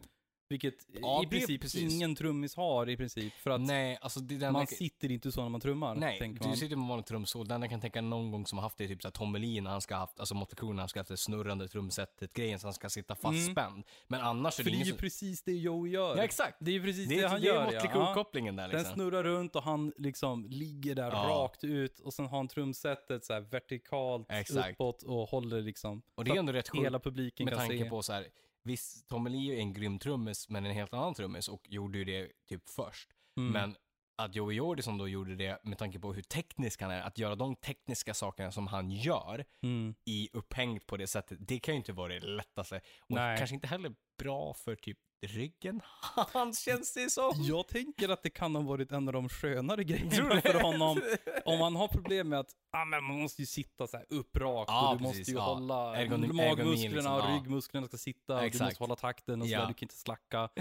Vilket 0.48 0.74
Ja, 1.00 1.22
i 1.22 1.26
princip 1.26 1.60
precis. 1.62 1.92
ingen 1.94 2.14
trummis 2.14 2.56
har 2.56 2.88
i 2.88 2.96
princip. 2.96 3.32
För 3.34 3.50
att 3.50 3.60
Nej, 3.60 3.98
alltså 4.00 4.20
är 4.20 4.24
den 4.24 4.52
man 4.52 4.62
jag- 4.62 4.68
sitter 4.68 5.10
inte 5.12 5.32
så 5.32 5.42
när 5.42 5.48
man 5.48 5.60
trummar. 5.60 5.94
Nej, 5.94 6.18
tänker 6.18 6.42
du 6.42 6.48
man. 6.48 6.56
sitter 6.56 6.76
med 6.76 6.88
vanlig 6.88 7.06
trumsol. 7.06 7.48
Den 7.48 7.60
jag 7.62 7.70
kan 7.70 7.80
tänka 7.80 8.00
någon 8.00 8.30
gång 8.30 8.46
som 8.46 8.58
har 8.58 8.62
haft 8.62 8.78
det, 8.78 8.88
typ 8.88 9.02
såhär 9.02 9.12
Tommy 9.12 9.38
Lee 9.38 9.60
när 9.62 9.70
han 9.70 9.80
ska 9.80 9.94
ha 9.94 10.00
haft, 10.00 10.20
alltså 10.20 10.34
Motley 10.34 10.56
Crue 10.56 10.72
när 10.74 10.82
han 10.82 10.88
ska 10.88 10.98
ha 10.98 11.00
haft 11.00 11.08
det 11.08 11.16
snurrande 11.16 11.68
trumsetet 11.68 12.32
grejen 12.32 12.58
så 12.58 12.66
han 12.66 12.74
ska 12.74 12.88
sitta 12.90 13.14
fastspänd. 13.14 13.84
Men 14.08 14.20
annars 14.20 14.60
är 14.60 14.64
det 14.64 14.70
det 14.70 14.76
är 14.76 14.78
ju 14.78 14.84
som... 14.84 14.98
precis 14.98 15.42
det 15.42 15.52
Joey 15.52 15.90
gör. 15.92 16.16
Ja, 16.16 16.22
exakt. 16.24 16.56
Det 16.60 16.70
är 16.70 16.72
ju 16.74 16.82
precis 16.82 17.08
det, 17.08 17.14
Det 17.14 17.20
är, 17.22 17.28
han 17.28 17.40
det 17.40 17.48
är 17.48 17.54
gör 17.54 17.64
Motley 17.64 17.80
ja. 17.84 17.90
Crue-kopplingen 17.92 18.56
där 18.56 18.68
Den 18.68 18.78
liksom. 18.78 18.94
snurrar 18.94 19.22
runt 19.24 19.56
och 19.56 19.62
han 19.62 19.92
liksom 19.98 20.46
ligger 20.48 20.94
där 20.94 21.10
Ja. 21.10 21.26
rakt 21.28 21.64
ut 21.64 22.00
och 22.00 22.14
sen 22.14 22.26
har 22.26 22.36
han 22.36 22.48
trumsetet 22.48 23.24
så 23.24 23.40
vertikalt 23.40 24.26
Exakt. 24.30 24.70
uppåt 24.72 25.02
och 25.02 25.28
håller 25.28 25.62
liksom. 25.62 26.02
Och 26.14 26.24
det 26.24 26.30
är 26.30 26.36
ändå 26.36 26.52
rätt 26.52 26.68
sjukt 26.68 26.84
Hela 26.84 26.98
publiken 26.98 27.44
med 27.44 27.54
kan 27.54 27.58
tanke 27.68 27.84
se. 27.84 27.90
på 27.90 28.02
så 28.02 28.12
här. 28.12 28.26
Visst, 28.66 29.08
Tommy 29.08 29.30
Lee 29.30 29.54
är 29.54 29.58
en 29.58 29.73
grym 29.73 29.99
trummis, 29.99 30.49
men 30.49 30.66
en 30.66 30.73
helt 30.73 30.92
annan 30.92 31.14
trummis 31.14 31.49
och 31.49 31.66
gjorde 31.70 31.99
ju 31.99 32.04
det 32.04 32.32
typ 32.49 32.68
först. 32.68 33.08
Mm. 33.37 33.52
Men 33.52 33.76
att 34.18 34.35
Joey 34.35 34.56
Jordison 34.56 34.99
då 34.99 35.08
gjorde 35.08 35.37
det 35.37 35.58
med 35.64 35.78
tanke 35.78 35.99
på 35.99 36.12
hur 36.12 36.23
teknisk 36.23 36.80
han 36.82 36.90
är, 36.90 37.00
att 37.02 37.18
göra 37.18 37.35
de 37.35 37.56
tekniska 37.56 38.14
sakerna 38.14 38.52
som 38.52 38.66
han 38.66 38.90
gör 38.90 39.44
Mm. 39.62 39.94
i 40.04 40.28
upphängt 40.32 40.87
på 40.87 40.96
det 40.96 41.06
sättet, 41.06 41.38
det 41.40 41.58
kan 41.58 41.75
ju 41.75 41.78
inte 41.78 41.92
vara 41.92 42.08
det 42.12 42.20
lättaste. 42.20 42.76
Och 43.00 43.11
Nej. 43.11 43.38
kanske 43.38 43.54
inte 43.54 43.66
heller 43.66 43.94
bra 44.18 44.54
för 44.54 44.76
typ 44.76 44.99
ryggen 45.26 45.80
hans 46.32 46.61
känns 46.61 46.94
det 46.94 47.11
som. 47.11 47.32
Jag 47.37 47.68
tänker 47.68 48.08
att 48.08 48.23
det 48.23 48.30
kan 48.30 48.54
ha 48.54 48.62
varit 48.62 48.92
en 48.92 49.08
av 49.08 49.12
de 49.14 49.28
skönare 49.28 49.85
grejerna 49.85 50.40
för 50.40 50.61
honom. 50.61 51.02
Om 51.44 51.58
man 51.58 51.76
har 51.76 51.88
problem 51.88 52.28
med 52.28 52.38
att 52.38 52.50
ah, 52.73 52.85
men 52.85 53.04
man 53.04 53.20
måste 53.23 53.42
ju 53.42 53.46
sitta 53.46 53.87
så 53.87 53.96
här 53.96 54.06
upprakt 54.08 54.68
Ja, 54.70 54.92
och 54.92 54.99
du 54.99 55.04
precis, 55.04 55.18
måste 55.18 55.30
ju 55.30 55.37
ja. 55.37 55.42
hålla 55.42 55.96
ergonomi 55.96 56.32
magmusklerna 56.49 56.94
liksom, 56.94 57.12
och 57.12 57.20
ja. 57.20 57.35
ryggmusklerna 57.37 57.87
ska 57.87 57.96
sitta 57.96 58.35
och 58.44 58.50
du 58.50 58.64
måste 58.64 58.82
hålla 58.82 58.96
takten 58.96 59.40
och 59.42 59.46
så 59.49 59.52
Ja. 59.52 59.61
där, 59.61 59.66
du 59.66 59.75
kan 59.75 59.85
inte 59.85 59.94
slacka. 59.96 60.49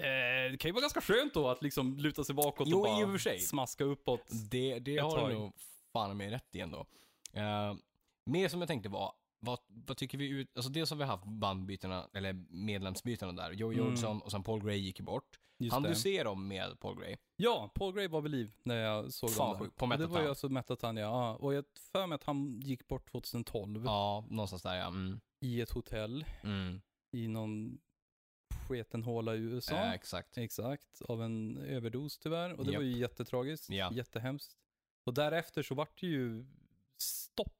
eh, 0.00 0.50
det 0.50 0.56
kan 0.60 0.68
ju 0.68 0.72
vara 0.72 0.80
ganska 0.80 1.00
skönt 1.00 1.34
då 1.34 1.48
att 1.48 1.62
liksom 1.62 1.96
luta 1.98 2.24
sig 2.24 2.34
bakåt 2.34 2.68
Jo, 2.70 2.80
och 2.80 2.88
i 2.88 2.90
och 3.04 3.06
bara 3.08 3.12
för 3.12 3.18
sig. 3.18 3.40
smaska 3.40 3.84
uppåt. 3.84 4.22
Det, 4.50 4.78
det 4.78 4.98
har 4.98 5.28
du 5.28 5.34
nog 5.34 5.52
fan 5.92 6.16
med 6.16 6.30
rätt 6.30 6.48
i 6.54 6.60
ändå. 6.60 6.86
Uh, 7.36 7.74
mer 8.26 8.48
som 8.48 8.60
jag 8.60 8.68
tänkte 8.68 8.88
var, 8.88 9.12
vad, 9.40 9.58
vad 9.68 9.96
tycker 9.96 10.18
vi 10.18 10.28
ut, 10.28 10.48
alltså 10.56 10.70
dels 10.70 10.90
har 10.90 10.96
vi 10.96 11.04
haft 11.04 11.24
bandbytena, 11.24 12.08
eller 12.14 12.32
medlemsbytena 12.48 13.32
där. 13.32 13.52
Joe 13.52 13.72
Mm. 13.72 13.84
Jordison 13.84 14.20
och 14.22 14.30
sen 14.30 14.42
Paul 14.42 14.60
Gray 14.64 14.76
gick 14.78 14.98
ju 14.98 15.04
bort. 15.04 15.38
Just 15.58 15.72
Han 15.72 15.82
det. 15.82 15.88
du 15.88 15.94
se 15.94 16.22
dem 16.24 16.48
med 16.48 16.80
Paul 16.80 16.98
Gray? 17.00 17.16
Ja, 17.36 17.70
Paul 17.74 17.94
Gray 17.94 18.08
var 18.08 18.20
vid 18.20 18.30
liv 18.32 18.54
när 18.62 18.76
jag 18.76 19.12
såg 19.12 19.30
Fan, 19.30 19.48
dem 19.48 19.58
där. 19.58 19.64
sjukt. 19.64 19.76
På 19.76 19.84
Och 19.84 19.90
Det 19.90 19.96
var 19.96 19.98
Metatown. 20.06 20.22
ju 20.22 20.28
alltså 20.28 20.48
Metatown, 20.48 20.96
ja. 20.96 21.04
ja. 21.06 21.36
Och 21.36 21.54
jag 21.54 21.64
för 21.92 22.06
mig 22.06 22.16
att 22.16 22.24
han 22.24 22.60
gick 22.60 22.88
bort 22.88 23.10
2012 23.10 23.84
Ja, 23.84 24.24
någonstans 24.30 24.62
där 24.62 24.74
ja. 24.74 24.86
Mm. 24.86 25.20
i 25.40 25.60
ett 25.60 25.70
hotell 25.70 26.24
Mm. 26.42 26.80
i 27.12 27.28
någon 27.28 27.78
sketen 28.64 29.02
håla 29.02 29.34
i 29.34 29.38
USA. 29.38 29.74
Eh, 29.74 29.92
exakt. 29.92 30.38
Exakt, 30.38 31.02
av 31.02 31.22
en 31.22 31.58
överdos 31.58 32.18
tyvärr. 32.18 32.52
Och 32.52 32.64
det 32.64 32.72
Japp. 32.72 32.78
var 32.80 32.84
ju 32.84 32.98
jättetragiskt, 32.98 33.70
Ja. 33.70 33.90
jättehemskt. 33.92 34.56
Och 35.04 35.14
därefter 35.14 35.62
så 35.62 35.74
vart 35.74 36.00
det 36.00 36.06
ju 36.06 36.46
stopp. 36.96 37.50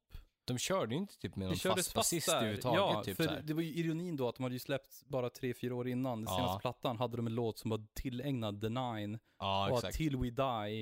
De 0.45 0.57
körde 0.57 0.93
ju 0.95 0.99
inte 1.01 1.17
typ 1.19 1.35
med 1.35 1.47
någon 1.47 1.57
fast 1.57 2.11
där. 2.25 2.35
överhuvudtaget. 2.35 2.79
Ja, 2.79 3.03
typ 3.03 3.17
för 3.17 3.41
det 3.43 3.53
var 3.53 3.61
ju 3.61 3.69
ironin 3.73 4.15
då 4.15 4.29
att 4.29 4.35
de 4.35 4.43
hade 4.43 4.55
ju 4.55 4.59
släppt 4.59 5.03
bara 5.05 5.29
tre, 5.29 5.53
fyra 5.53 5.75
år 5.75 5.87
innan. 5.87 6.25
Den 6.25 6.33
Ja. 6.33 6.37
senaste 6.37 6.61
plattan 6.61 6.97
hade 6.97 7.17
de 7.17 7.27
en 7.27 7.35
låt 7.35 7.59
som 7.59 7.69
var 7.71 7.85
tillägnad 7.93 8.61
The 8.61 8.69
Nine. 8.69 9.19
Ja, 9.39 9.69
och 9.71 9.77
exakt. 9.77 9.97
Till 9.97 10.17
We 10.17 10.29
Die 10.29 10.33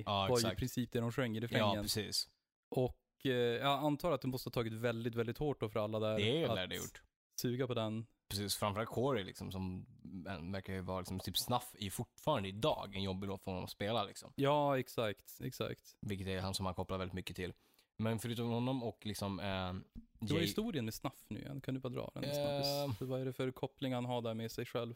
Ja, 0.05 0.11
var 0.21 0.27
ju 0.27 0.33
i 0.33 0.37
exakt. 0.37 0.57
princip 0.59 0.91
det 0.91 0.99
de 0.99 1.11
sjöng 1.11 1.35
i 1.35 1.39
Ja, 1.39 1.43
refrängen. 1.43 1.81
precis. 1.83 2.27
och 2.69 2.99
eh, 3.25 3.31
jag 3.31 3.65
antar 3.83 4.11
att 4.11 4.21
det 4.21 4.27
måste 4.27 4.47
ha 4.47 4.51
tagit 4.51 4.73
väldigt, 4.73 5.15
väldigt 5.15 5.37
hårt 5.37 5.59
då 5.59 5.69
för 5.69 5.79
alla 5.79 5.99
där. 5.99 6.17
Det 6.17 6.43
är 6.43 6.55
det 6.55 6.67
det 6.67 6.75
gjort. 6.75 7.01
suga 7.41 7.67
på 7.67 7.73
den. 7.73 8.05
Precis, 8.33 8.55
framförallt 8.55 8.89
Corey 8.89 9.23
liksom, 9.23 9.51
som 9.51 9.85
men, 10.01 10.51
verkar 10.51 10.73
ju 10.73 10.81
vara 10.81 10.99
liksom, 10.99 11.19
typ 11.19 11.37
snuff 11.37 11.75
i 11.77 11.89
fortfarande 11.89 12.49
idag 12.49 12.95
en 12.95 13.03
jobbig 13.03 13.27
låt 13.27 13.43
för 13.43 13.51
honom 13.51 13.63
att 13.63 13.71
spela 13.71 14.03
liksom. 14.03 14.33
Ja, 14.35 14.79
exakt, 14.79 15.39
exakt. 15.43 15.95
Vilket 16.01 16.27
är 16.27 16.39
han 16.41 16.53
som 16.53 16.65
han 16.65 16.75
kopplar 16.75 16.97
väldigt 16.97 17.13
mycket 17.13 17.35
till. 17.35 17.53
Men 17.97 18.19
förutom 18.19 18.49
honom 18.49 18.83
och 18.83 19.05
liksom 19.05 19.39
eh, 19.39 19.45
Det 19.45 20.33
var 20.33 20.39
Jay- 20.39 20.41
historien 20.41 20.85
med 20.85 20.93
Snuff 20.93 21.25
nu 21.27 21.39
igen. 21.39 21.61
Kan 21.61 21.73
du 21.73 21.79
bara 21.79 21.93
dra 21.93 22.11
den 22.13 22.23
Eh. 22.23 22.93
Vad 22.99 23.21
är 23.21 23.25
det 23.25 23.33
för 23.33 23.51
koppling 23.51 23.93
han 23.93 24.05
har 24.05 24.21
där 24.21 24.33
med 24.33 24.51
sig 24.51 24.65
själv? 24.65 24.95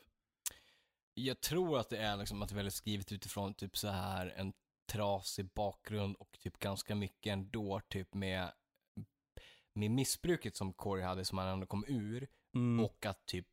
Jag 1.14 1.42
tror 1.42 1.80
att 1.80 1.90
det 1.90 1.98
är 1.98 2.18
liksom 2.18 2.42
att 2.42 2.50
det 2.50 2.54
är 2.54 2.58
väldigt 2.58 2.74
skrivet 2.74 3.12
utifrån 3.12 3.54
typ 3.54 3.78
så 3.78 3.88
här 3.88 4.34
en 4.38 4.54
trasig 4.92 5.50
bakgrund 5.54 6.16
och 6.16 6.40
typ 6.40 6.60
ganska 6.60 6.96
mycket 6.96 7.34
ändå 7.34 7.82
typ 7.88 8.14
med 8.14 8.52
med 9.74 9.92
missbruket 9.92 10.56
som 10.56 10.74
Corey 10.74 11.06
hade 11.06 11.26
som 11.26 11.38
han 11.38 11.48
ändå 11.48 11.66
kom 11.66 11.86
ur 11.88 12.28
Mm, 12.58 12.86
och 12.86 13.06
att 13.06 13.26
typ 13.26 13.48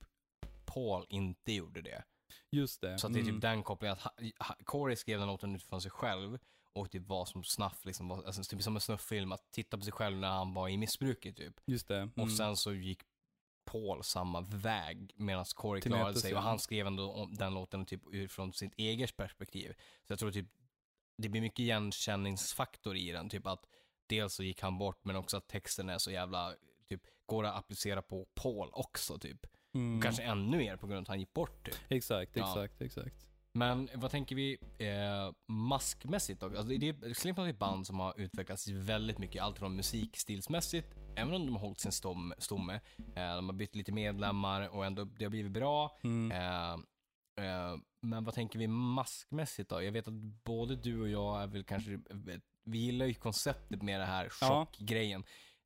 Paul 0.65 1.07
inte 1.09 1.53
gjorde 1.53 1.83
det. 1.83 2.05
just 2.51 2.81
det. 2.81 2.99
Så 2.99 3.07
att 3.07 3.13
det 3.13 3.19
är 3.19 3.23
Mm. 3.23 3.35
typ 3.35 3.43
den 3.43 3.63
kopplingen 3.63 3.93
att 3.97 4.03
ha, 4.39 4.57
Corey 4.65 4.97
skrev 4.97 5.19
den 5.19 5.29
låten 5.29 5.55
utifrån 5.57 5.81
sig 5.81 5.91
själv 5.91 6.39
och 6.73 6.91
typ 6.91 7.07
var 7.07 7.25
som 7.27 7.45
snuff 7.45 7.85
liksom, 7.85 8.09
var, 8.09 8.25
alltså 8.25 8.43
typ 8.45 8.63
som 8.63 8.75
en 8.75 8.81
snufffilm 8.81 9.33
att 9.33 9.51
titta 9.51 9.79
på 9.79 9.85
sig 9.85 9.93
själv 9.93 10.17
när 10.17 10.29
han 10.29 10.55
var 10.55 10.69
i 10.69 10.77
missbruket 10.77 11.37
typ. 11.37 11.61
Just 11.67 11.89
det. 11.89 11.97
Mm. 11.97 12.13
Och 12.17 12.31
sen 12.33 12.57
så 12.57 12.73
gick 12.73 13.03
Paul 13.65 14.05
samma 14.05 14.41
väg 14.41 15.13
medan 15.17 15.45
Corey 15.55 15.83
Till 15.83 15.91
klarade 15.93 16.21
sig 16.21 16.35
och 16.35 16.43
han 16.43 16.59
skrev 16.59 16.87
ändå 16.87 17.29
den 17.33 17.55
låten 17.55 17.87
typ 17.87 18.01
utifrån 18.13 18.53
sitt 18.53 18.75
eget 18.77 19.17
perspektiv. 19.17 19.75
Så 20.07 20.13
jag 20.13 20.19
tror 20.19 20.31
typ 20.33 20.49
det 21.17 21.29
blir 21.29 21.41
mycket 21.41 21.59
igenkänningsfaktor 21.59 22.97
i 22.97 23.13
den, 23.13 23.29
typ 23.31 23.47
att 23.47 23.67
dels 24.07 24.35
så 24.35 24.43
gick 24.43 24.61
han 24.63 24.79
bort 24.79 25.05
men 25.05 25.17
också 25.17 25.37
att 25.37 25.49
texten 25.49 25.89
är 25.89 25.99
så 25.99 26.11
jävla, 26.11 26.55
går 27.27 27.45
att 27.45 27.57
applicera 27.57 28.03
på 28.03 28.27
Paul 28.35 28.69
också 28.73 29.19
typ. 29.19 29.47
Mm. 29.75 30.03
Kanske 30.03 30.23
ännu 30.23 30.57
mer 30.57 30.77
på 30.77 30.87
grund 30.87 30.97
av 30.99 31.03
att 31.03 31.09
han 31.09 31.21
gick 31.21 31.33
bort 31.33 31.65
typ. 31.67 31.75
Exakt, 31.89 32.37
Ja. 32.37 32.43
exakt, 32.43 32.83
exakt. 32.83 33.27
Men 33.57 33.89
vad 33.95 34.11
tänker 34.11 34.37
vi 34.37 34.59
eh, 34.79 35.33
maskmässigt 35.49 36.41
då? 36.41 36.47
Alltså, 36.47 36.63
det 36.65 36.89
är 36.89 37.15
Slipknot 37.15 37.49
ett 37.49 37.59
band 37.59 37.87
som 37.87 38.01
har 38.01 38.21
utvecklats 38.21 38.69
väldigt 38.69 39.19
mycket, 39.19 39.43
allt 39.43 39.59
från 39.59 39.77
musikstilsmässigt, 39.77 40.95
även 41.17 41.35
om 41.35 41.47
de 41.47 41.53
har 41.57 41.61
hållit 41.61 41.81
sin 41.81 41.93
stom, 41.93 42.35
stomme. 42.39 42.75
Eh, 42.97 43.35
de 43.37 43.49
har 43.49 43.53
bytt 43.53 43.75
lite 43.75 43.93
medlemmar 43.93 44.69
och 44.69 44.87
ändå 44.87 45.05
det 45.05 45.25
har 45.25 45.31
blivit 45.31 45.53
bra. 45.53 45.99
Mm. 46.05 46.33
Eh, 46.33 46.73
eh, 47.47 47.77
men 48.03 48.25
vad 48.25 48.35
tänker 48.35 48.59
vi 48.59 48.67
maskmässigt 48.67 49.71
då? 49.71 49.83
Jag 49.83 49.93
vet 49.93 50.09
att 50.09 50.15
både 50.45 50.77
du 50.77 51.01
och 51.01 51.09
jag 51.09 51.43
är 51.43 51.47
väl 51.47 51.65
kanske, 51.65 52.01
vi 52.65 52.79
gillar 52.79 53.07
ju 53.07 53.15
konceptet 53.15 53.83
med 53.83 54.01
det 54.01 54.07
här 54.07 54.33
Ja. 54.41 54.67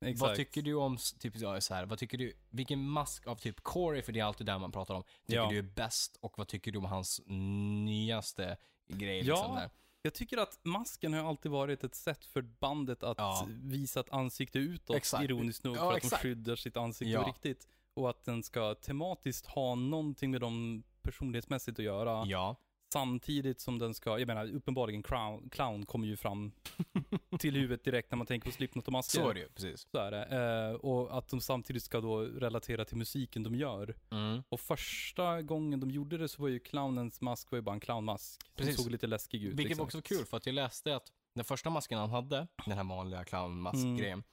Exakt. 0.01 0.21
Vad 0.21 0.35
tycker 0.35 0.61
du 0.61 0.73
om, 0.73 0.97
typ 1.19 1.33
ja, 1.37 1.61
så 1.61 1.73
här, 1.73 1.85
vad 1.85 1.99
tycker 1.99 2.17
du, 2.17 2.33
vilken 2.49 2.89
mask 2.89 3.27
av 3.27 3.35
typ 3.35 3.61
Corey, 3.63 4.01
för 4.01 4.11
det 4.13 4.19
är 4.19 4.23
alltid 4.23 4.45
där 4.47 4.59
man 4.59 4.71
pratar 4.71 4.93
om, 4.95 5.03
tycker 5.27 5.39
Ja. 5.41 5.49
du 5.49 5.57
är 5.57 5.61
bäst 5.61 6.17
och 6.21 6.37
vad 6.37 6.47
tycker 6.47 6.71
du 6.71 6.77
om 6.77 6.85
hans 6.85 7.21
nyaste 7.27 8.57
grej? 8.87 9.17
Ja. 9.27 9.35
Liksom 9.35 9.55
där? 9.55 9.69
Jag 10.01 10.13
tycker 10.13 10.37
att 10.37 10.59
masken 10.63 11.13
har 11.13 11.29
alltid 11.29 11.51
varit 11.51 11.83
ett 11.83 11.95
sätt 11.95 12.25
för 12.25 12.41
bandet 12.41 13.03
att 13.03 13.17
Ja. 13.17 13.47
visa 13.49 13.99
ett 13.99 14.09
ansikte 14.09 14.59
utåt, 14.59 14.95
Exakt. 14.95 15.23
ironiskt 15.23 15.63
nog, 15.63 15.77
för 15.77 15.91
att 15.91 15.97
exakt. 15.97 16.23
de 16.23 16.29
skyddar 16.29 16.55
sitt 16.55 16.77
ansikte 16.77 17.11
Ja. 17.11 17.23
riktigt. 17.27 17.67
Och 17.93 18.09
att 18.09 18.23
den 18.25 18.43
ska 18.43 18.75
tematiskt 18.75 19.45
ha 19.45 19.75
någonting 19.75 20.31
med 20.31 20.41
dem 20.41 20.83
personlighetsmässigt 21.01 21.79
att 21.79 21.85
göra. 21.85 22.23
Ja. 22.25 22.55
Samtidigt 22.93 23.59
som 23.59 23.79
den 23.79 23.93
ska, 23.93 24.19
jag 24.19 24.27
menar 24.27 24.55
uppenbarligen 24.55 25.03
clown, 25.03 25.49
clown 25.49 25.85
kommer 25.85 26.07
ju 26.07 26.17
fram 26.17 26.51
till 27.39 27.55
huvudet 27.55 27.83
direkt 27.83 28.11
när 28.11 28.17
man 28.17 28.27
tänker 28.27 28.49
på 28.49 28.51
Slipknot 28.51 28.87
och 28.87 28.93
masker. 28.93 29.21
Så 29.21 29.29
är 29.29 29.33
det 29.33 29.39
ju, 29.39 29.49
precis. 29.49 29.87
Så 29.91 29.97
är 29.97 30.11
det. 30.11 30.25
Eh, 30.25 30.75
och 30.75 31.17
att 31.17 31.27
de 31.27 31.41
samtidigt 31.41 31.83
ska 31.83 32.01
då 32.01 32.19
relatera 32.19 32.85
till 32.85 32.97
musiken 32.97 33.43
de 33.43 33.55
gör. 33.55 33.95
Mm. 34.11 34.43
Och 34.49 34.59
första 34.59 35.41
gången 35.41 35.79
de 35.79 35.91
gjorde 35.91 36.17
det 36.17 36.27
så 36.27 36.41
var 36.41 36.49
ju 36.49 36.59
clownens 36.59 37.21
mask 37.21 37.51
var 37.51 37.57
ju 37.57 37.61
bara 37.61 37.73
en 37.73 37.79
clownmask. 37.79 38.41
Som 38.43 38.51
Precis. 38.55 38.83
såg 38.83 38.91
lite 38.91 39.07
läskig 39.07 39.43
ut. 39.43 39.53
Vilket 39.53 39.65
liksom. 39.65 39.77
var 39.77 39.85
också 39.85 40.01
kul, 40.01 40.25
för 40.25 40.37
att 40.37 40.45
jag 40.45 40.55
läste 40.55 40.95
att 40.95 41.11
den 41.33 41.45
första 41.45 41.69
masken 41.69 41.99
han 41.99 42.09
hade, 42.09 42.47
den 42.65 42.77
här 42.77 42.83
vanliga 42.83 43.23
clownmask-grejen, 43.23 44.23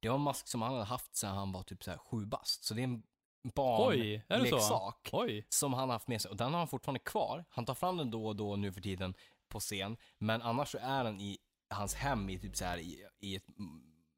det 0.00 0.08
var 0.08 0.16
en 0.16 0.22
mask 0.22 0.48
som 0.48 0.62
han 0.62 0.72
hade 0.72 0.84
haft 0.84 1.16
sedan 1.16 1.36
han 1.36 1.52
var 1.52 1.62
typ 1.62 1.84
så 1.84 1.90
här 1.90 1.98
sju 1.98 2.26
bast. 2.26 2.64
Så 2.64 2.74
det 2.74 2.80
är 2.80 2.84
en 2.84 3.02
Barnleksak 3.44 5.10
som 5.48 5.72
han 5.72 5.88
har 5.88 5.94
haft 5.94 6.08
med 6.08 6.22
sig. 6.22 6.30
Och 6.30 6.36
den 6.36 6.52
har 6.52 6.58
han 6.58 6.68
fortfarande 6.68 7.00
kvar. 7.00 7.44
Han 7.50 7.66
tar 7.66 7.74
fram 7.74 7.96
den 7.96 8.10
då 8.10 8.26
och 8.26 8.36
då 8.36 8.56
nu 8.56 8.72
för 8.72 8.80
tiden 8.80 9.14
på 9.48 9.60
scen. 9.60 9.96
Men 10.18 10.42
annars 10.42 10.68
så 10.68 10.78
är 10.80 11.04
den 11.04 11.20
i 11.20 11.38
hans 11.70 11.94
hem 11.94 12.30
i 12.30 12.38
typ 12.38 12.56
så 12.56 12.64
här 12.64 12.78
i, 12.78 13.04
i 13.20 13.36
ett, 13.36 13.44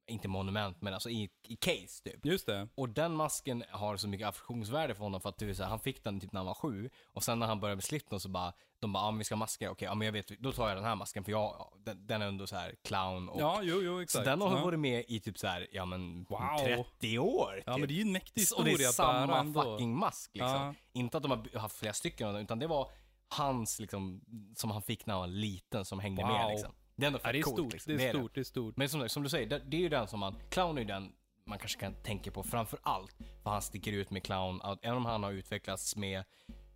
inte 0.08 0.28
monument, 0.28 0.80
men 0.82 0.94
alltså 0.94 1.10
i, 1.10 1.30
i 1.48 1.56
case 1.56 2.02
typ. 2.04 2.26
Just 2.26 2.46
det. 2.46 2.68
Och 2.74 2.88
den 2.88 3.12
masken 3.12 3.64
har 3.70 3.96
så 3.96 4.08
mycket 4.08 4.28
affektionsvärde 4.28 4.94
för 4.94 5.02
honom 5.02 5.20
för 5.20 5.28
att 5.28 5.38
det 5.38 5.44
vill 5.46 5.56
säga, 5.56 5.68
han 5.68 5.80
fick 5.80 6.04
den 6.04 6.20
typ 6.20 6.32
när 6.32 6.38
han 6.40 6.46
var 6.46 6.54
sju. 6.54 6.90
Och 7.12 7.22
sen 7.24 7.38
när 7.38 7.46
han 7.46 7.60
började 7.60 7.76
med 7.76 7.84
Slipknot 7.84 8.22
så 8.22 8.28
bara, 8.28 8.52
de 8.78 8.92
bara, 8.92 9.04
ja 9.04 9.10
men 9.10 9.18
vi 9.18 9.24
ska 9.24 9.34
ha 9.34 9.38
masker, 9.38 9.68
okej, 9.68 9.86
ja 9.86 9.94
men 9.94 10.06
jag 10.06 10.12
vet, 10.12 10.28
då 10.28 10.52
tar 10.52 10.68
jag 10.68 10.76
den 10.76 10.84
här 10.84 10.94
masken 10.96 11.24
för 11.24 11.32
jag, 11.32 11.72
den, 11.84 12.06
den 12.06 12.22
är 12.22 12.26
ändå 12.26 12.46
så 12.46 12.56
här 12.56 12.74
clown 12.84 13.28
och 13.28 13.40
Ja, 13.40 13.60
jo, 13.62 13.80
jo, 13.82 13.94
så 13.96 14.00
exakt. 14.00 14.24
den 14.24 14.40
har 14.40 14.56
ja. 14.58 14.64
varit 14.64 14.78
med 14.80 15.04
i 15.08 15.20
typ 15.20 15.38
så 15.38 15.46
här, 15.46 15.66
ja 15.72 15.84
men 15.84 16.26
Wow. 16.28 16.58
30 17.00 17.18
år. 17.18 17.62
Ja, 17.66 17.72
typ. 17.72 17.80
men 17.80 17.88
det 17.88 17.94
är 17.94 17.96
ju 17.96 18.02
en 18.02 18.12
mäktig 18.12 18.44
Och 18.56 18.64
det 18.64 18.70
historia 18.70 18.88
är 18.88 18.90
att 18.90 18.96
bära 18.96 19.26
samma 19.26 19.38
ändå. 19.40 19.62
fucking 19.62 19.96
mask 19.98 20.30
liksom. 20.34 20.50
Ja. 20.50 20.74
Inte 20.92 21.16
att 21.16 21.22
de 21.22 21.30
har 21.30 21.58
haft 21.58 21.76
flera 21.76 21.92
stycken 21.92 22.36
utan 22.36 22.58
det 22.58 22.66
var 22.66 22.90
hans 23.28 23.78
liksom, 23.80 24.20
som 24.56 24.70
han 24.70 24.82
fick 24.82 25.06
när 25.06 25.14
han 25.14 25.20
var 25.20 25.26
liten 25.28 25.84
som 25.84 26.00
hängde 26.00 26.22
Wow. 26.22 26.32
med 26.32 26.48
liksom. 26.50 26.72
Det 26.96 27.04
är 27.04 27.06
ändå 27.06 27.18
Ja, 27.18 27.22
fett 27.22 27.32
det 27.32 27.38
är 27.38 27.42
coolt 27.42 27.56
stort, 27.56 27.72
liksom. 27.72 27.96
det 27.96 28.04
är 28.06 28.08
stort, 28.10 28.34
det 28.34 28.40
är 28.40 28.44
stort. 28.44 28.76
Men 28.76 28.88
som, 28.88 29.08
som 29.08 29.22
du 29.22 29.28
säger, 29.28 29.60
det, 29.64 29.76
är 29.76 29.80
ju 29.80 29.88
den 29.88 30.08
som 30.08 30.20
man, 30.20 30.36
clown 30.50 30.76
är 30.78 30.82
ju 30.82 30.86
den 30.86 31.12
man 31.44 31.58
kanske 31.58 31.80
kan 31.80 31.94
tänka 31.94 32.30
på 32.30 32.42
framför 32.42 32.78
allt. 32.82 33.16
För 33.42 33.50
han 33.50 33.62
sticker 33.62 33.92
ut 33.92 34.10
med 34.10 34.22
clown, 34.24 34.60
även 34.82 34.96
om 34.96 35.04
han 35.04 35.22
har 35.22 35.32
utvecklats 35.32 35.96
med, 35.96 36.24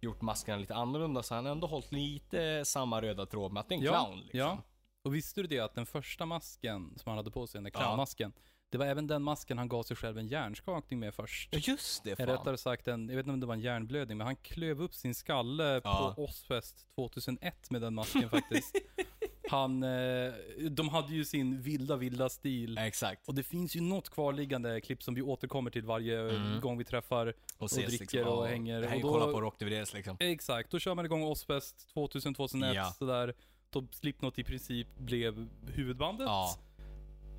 gjort 0.01 0.21
maskerna 0.21 0.59
lite 0.59 0.75
annorlunda, 0.75 1.23
så 1.23 1.35
har 1.35 1.37
han 1.43 1.47
ändå 1.53 1.67
hållit 1.67 1.93
lite 1.93 2.65
samma 2.65 3.03
röda 3.03 3.27
tråd 3.27 3.53
med 3.53 3.61
att 3.61 3.69
det 3.69 3.75
är 3.75 3.77
en 3.77 3.83
Ja, 3.85 4.05
clown 4.05 4.21
liksom. 4.21 4.39
ja. 4.39 4.63
Och 5.03 5.15
visste 5.15 5.41
du 5.43 5.47
det 5.49 5.61
att 5.61 5.75
den 5.75 5.87
första 5.87 6.27
masken 6.27 6.95
som 6.99 7.11
han 7.11 7.17
hade 7.17 7.31
på 7.31 7.47
sig, 7.47 7.59
den 7.59 7.65
där 7.65 7.71
Ja. 7.75 7.79
clownmasken, 7.81 8.33
det 8.71 8.79
var 8.79 8.87
även 8.87 9.07
den 9.07 9.23
masken 9.23 9.59
han 9.59 9.69
gav 9.69 9.83
sig 9.83 9.97
själv 9.97 10.19
en 10.19 10.27
hjärnskakning 10.27 11.01
med 11.01 11.15
först. 11.15 11.49
Ja, 11.53 11.59
just 11.63 12.05
det, 12.05 12.17
fan. 12.17 12.25
Eller 12.25 12.39
rättare 12.39 12.57
sagt 12.59 12.89
en, 12.89 13.09
jag 13.09 13.17
vet 13.17 13.27
inte 13.27 13.33
om 13.33 13.41
det 13.41 13.47
var 13.47 13.55
en 13.55 13.61
hjärnblödning, 13.61 14.19
men 14.19 14.27
han 14.27 14.37
klöv 14.37 14.83
upp 14.83 14.95
sin 14.95 15.15
skalle 15.15 15.81
Ja. 15.85 16.13
på 16.17 16.23
Ozfest 16.23 16.87
2001 16.95 17.71
med 17.71 17.81
den 17.83 17.95
masken 17.95 18.31
faktiskt. 18.31 18.77
Han, 19.51 19.83
eh, 19.83 20.33
de 20.71 20.89
hade 20.89 21.15
ju 21.15 21.25
sin 21.25 21.63
vilda, 21.63 21.97
vilda 21.97 22.29
stil. 22.29 22.79
Exakt. 22.79 23.29
Och 23.29 23.35
det 23.35 23.43
finns 23.43 23.77
ju 23.77 23.81
något 23.81 24.11
kvarliggande 24.11 24.81
klipp 24.81 25.03
som 25.03 25.15
vi 25.15 25.23
återkommer 25.23 25.71
till 25.71 25.85
varje 25.85 26.21
Mm. 26.31 26.61
gång 26.61 26.79
vi 26.79 26.85
träffar. 26.85 27.35
Och, 27.59 27.69
dricker 27.69 27.91
liksom, 27.99 28.25
och 28.25 28.47
hänger. 28.47 28.83
Häng, 28.83 29.05
Och 29.05 29.11
då- 29.13 29.19
kolla 29.21 29.33
på 29.33 29.41
Rock 29.41 29.59
DVDs 29.59 29.95
liksom. 29.95 30.17
Exakt, 30.21 30.71
då 30.71 30.79
kör 30.79 30.95
man 30.95 31.05
igång 31.05 31.23
Ozfest 31.23 31.89
2000-2001 31.95 32.75
Ja. 32.75 32.85
sådär. 32.99 33.35
då 33.73 33.87
Slipknot 33.93 34.39
i 34.39 34.45
princip 34.45 34.89
blev 34.99 35.49
huvudbandet. 35.75 36.27
Ja, 36.27 36.59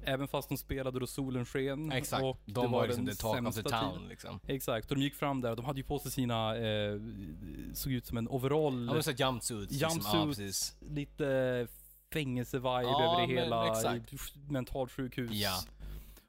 Även 0.03 0.27
fast 0.27 0.49
de 0.49 0.57
spelade 0.57 0.99
då 0.99 1.07
solen 1.07 1.45
sken. 1.45 1.91
exakt. 1.91 2.23
Och 2.23 2.37
de 2.45 2.61
det 2.65 2.67
var 2.71 2.87
liksom 2.87 3.05
den 3.05 3.15
the 3.15 3.21
talk 3.21 3.47
of 3.47 3.55
the 3.55 3.61
town 3.63 4.07
liksom. 4.09 4.39
Exakt, 4.47 4.91
och 4.91 4.97
de 4.97 5.03
gick 5.03 5.15
fram 5.15 5.41
där 5.41 5.49
och 5.49 5.55
de 5.55 5.65
hade 5.65 5.79
ju 5.79 5.83
på 5.83 5.99
sig 5.99 6.11
sina, 6.11 6.57
eh, 6.57 6.99
såg 7.73 7.93
ut 7.93 8.05
som 8.05 8.17
en 8.17 8.27
overall. 8.27 8.85
Ja 8.87 8.93
men 8.93 9.03
såhär 9.03 9.17
jumpsuits. 9.17 9.71
Liksom. 9.71 10.01
Ja, 10.03 10.19
Jumpsuits. 10.19 10.75
lite 10.79 11.67
fängelse-vibe 12.13 12.81
Ja, 12.83 13.03
över 13.03 13.21
det 13.21 13.27
men 13.27 13.37
hela. 13.37 13.67
exakt. 13.67 14.13
Mentalsjukhus. 14.49 15.31
Ja. 15.31 15.61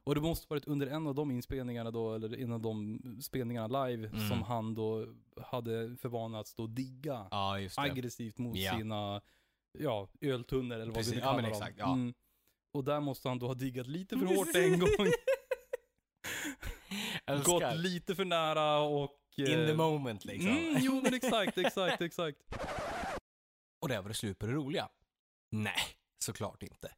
Och 0.04 0.14
det 0.14 0.20
måste 0.20 0.46
varit 0.50 0.64
under 0.64 0.86
en 0.86 1.06
av 1.06 1.14
de 1.14 1.30
inspelningarna 1.30 1.90
då, 1.90 2.14
eller 2.14 2.40
en 2.40 2.52
av 2.52 2.60
de 2.60 3.00
spelningarna 3.22 3.86
live, 3.86 4.08
Mm. 4.08 4.28
som 4.28 4.42
han 4.42 4.74
då 4.74 5.06
hade 5.42 5.96
för 5.96 6.08
vana 6.08 6.38
att 6.38 6.46
stå 6.46 6.62
och 6.62 6.70
digga 6.70 7.26
ja, 7.30 7.56
det. 7.58 7.78
aggressivt 7.78 8.38
mot 8.38 8.56
Ja. 8.56 8.76
sina, 8.78 9.20
ja, 9.78 10.08
öltunnor 10.20 10.74
eller 10.76 10.86
vad 10.86 10.94
Precis, 10.94 11.12
vi 11.12 11.16
nu 11.16 11.22
ja, 11.22 11.28
kallar 11.30 11.42
dem. 11.42 11.52
exakt, 11.52 11.78
ja. 11.78 11.92
Mm. 11.92 12.14
Och 12.74 12.84
där 12.84 13.00
måste 13.00 13.28
han 13.28 13.38
då 13.38 13.46
ha 13.46 13.54
diggat 13.54 13.86
lite 13.86 14.18
för 14.18 14.26
hårt 14.26 14.54
en 14.56 14.78
gång. 14.80 14.88
Gått 17.44 17.76
lite 17.76 18.14
för 18.14 18.24
nära 18.24 18.78
och... 18.80 19.10
In 19.36 19.46
eh, 19.60 19.66
the 19.66 19.74
moment 19.74 20.24
liksom. 20.24 20.50
Mm, 20.50 20.76
jo 20.80 21.00
men 21.04 21.14
exakt, 21.14 21.58
exakt, 21.58 22.02
exakt. 22.02 22.38
Och 23.82 23.88
där 23.88 24.02
var 24.02 24.08
det 24.08 24.14
slut 24.14 24.38
på 24.38 24.46
det 24.46 24.52
roliga. 24.52 24.88
Nej, 25.52 25.96
såklart 26.18 26.62
inte. 26.62 26.94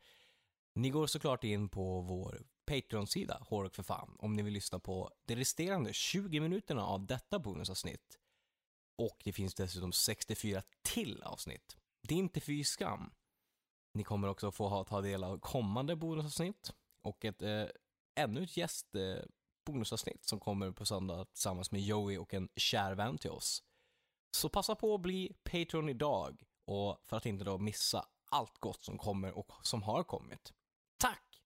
Ni 0.74 0.90
går 0.90 1.06
såklart 1.06 1.44
in 1.44 1.68
på 1.68 2.00
vår 2.00 2.46
Patreon-sida, 2.66 3.38
Horror 3.48 3.68
för 3.68 3.82
fan, 3.82 4.16
om 4.18 4.32
ni 4.32 4.42
vill 4.42 4.52
lyssna 4.52 4.78
på 4.78 5.10
de 5.24 5.36
resterande 5.36 5.92
20 5.92 6.40
minuterna 6.40 6.86
av 6.86 7.06
detta 7.06 7.38
bonusavsnitt. 7.38 8.18
Och 8.98 9.20
det 9.24 9.32
finns 9.32 9.54
dessutom 9.54 9.92
64 9.92 10.62
till 10.82 11.22
avsnitt. 11.22 11.76
Det 12.02 12.14
är 12.14 12.18
inte 12.18 12.40
fy 12.40 12.64
skam. 12.64 13.10
Ni 13.94 14.04
kommer 14.04 14.28
också 14.28 14.52
få 14.52 14.68
ha, 14.68 14.84
ta 14.84 15.00
del 15.00 15.24
av 15.24 15.38
kommande 15.38 15.96
bonusavsnitt 15.96 16.72
och 17.02 17.24
ett 17.24 17.42
eh, 17.42 17.66
ännu 18.16 18.42
ett 18.42 18.56
gäst 18.56 18.94
eh, 18.94 19.24
bonusavsnitt 19.66 20.24
som 20.24 20.40
kommer 20.40 20.70
på 20.70 20.86
söndag 20.86 21.24
tillsammans 21.24 21.72
med 21.72 21.80
Joey 21.80 22.18
och 22.18 22.34
en 22.34 22.48
kär 22.56 22.94
vän 22.94 23.18
till 23.18 23.30
oss. 23.30 23.62
Så 24.36 24.48
passa 24.48 24.74
på 24.74 24.94
att 24.94 25.00
bli 25.00 25.36
Patreon 25.44 25.88
idag 25.88 26.42
och 26.64 27.00
för 27.04 27.16
att 27.16 27.26
inte 27.26 27.44
då 27.44 27.58
missa 27.58 28.06
allt 28.34 28.58
gott 28.58 28.84
som 28.84 28.98
kommer 28.98 29.38
och 29.38 29.52
som 29.62 29.82
har 29.82 30.02
kommit. 30.02 30.52
Tack! 30.98 31.43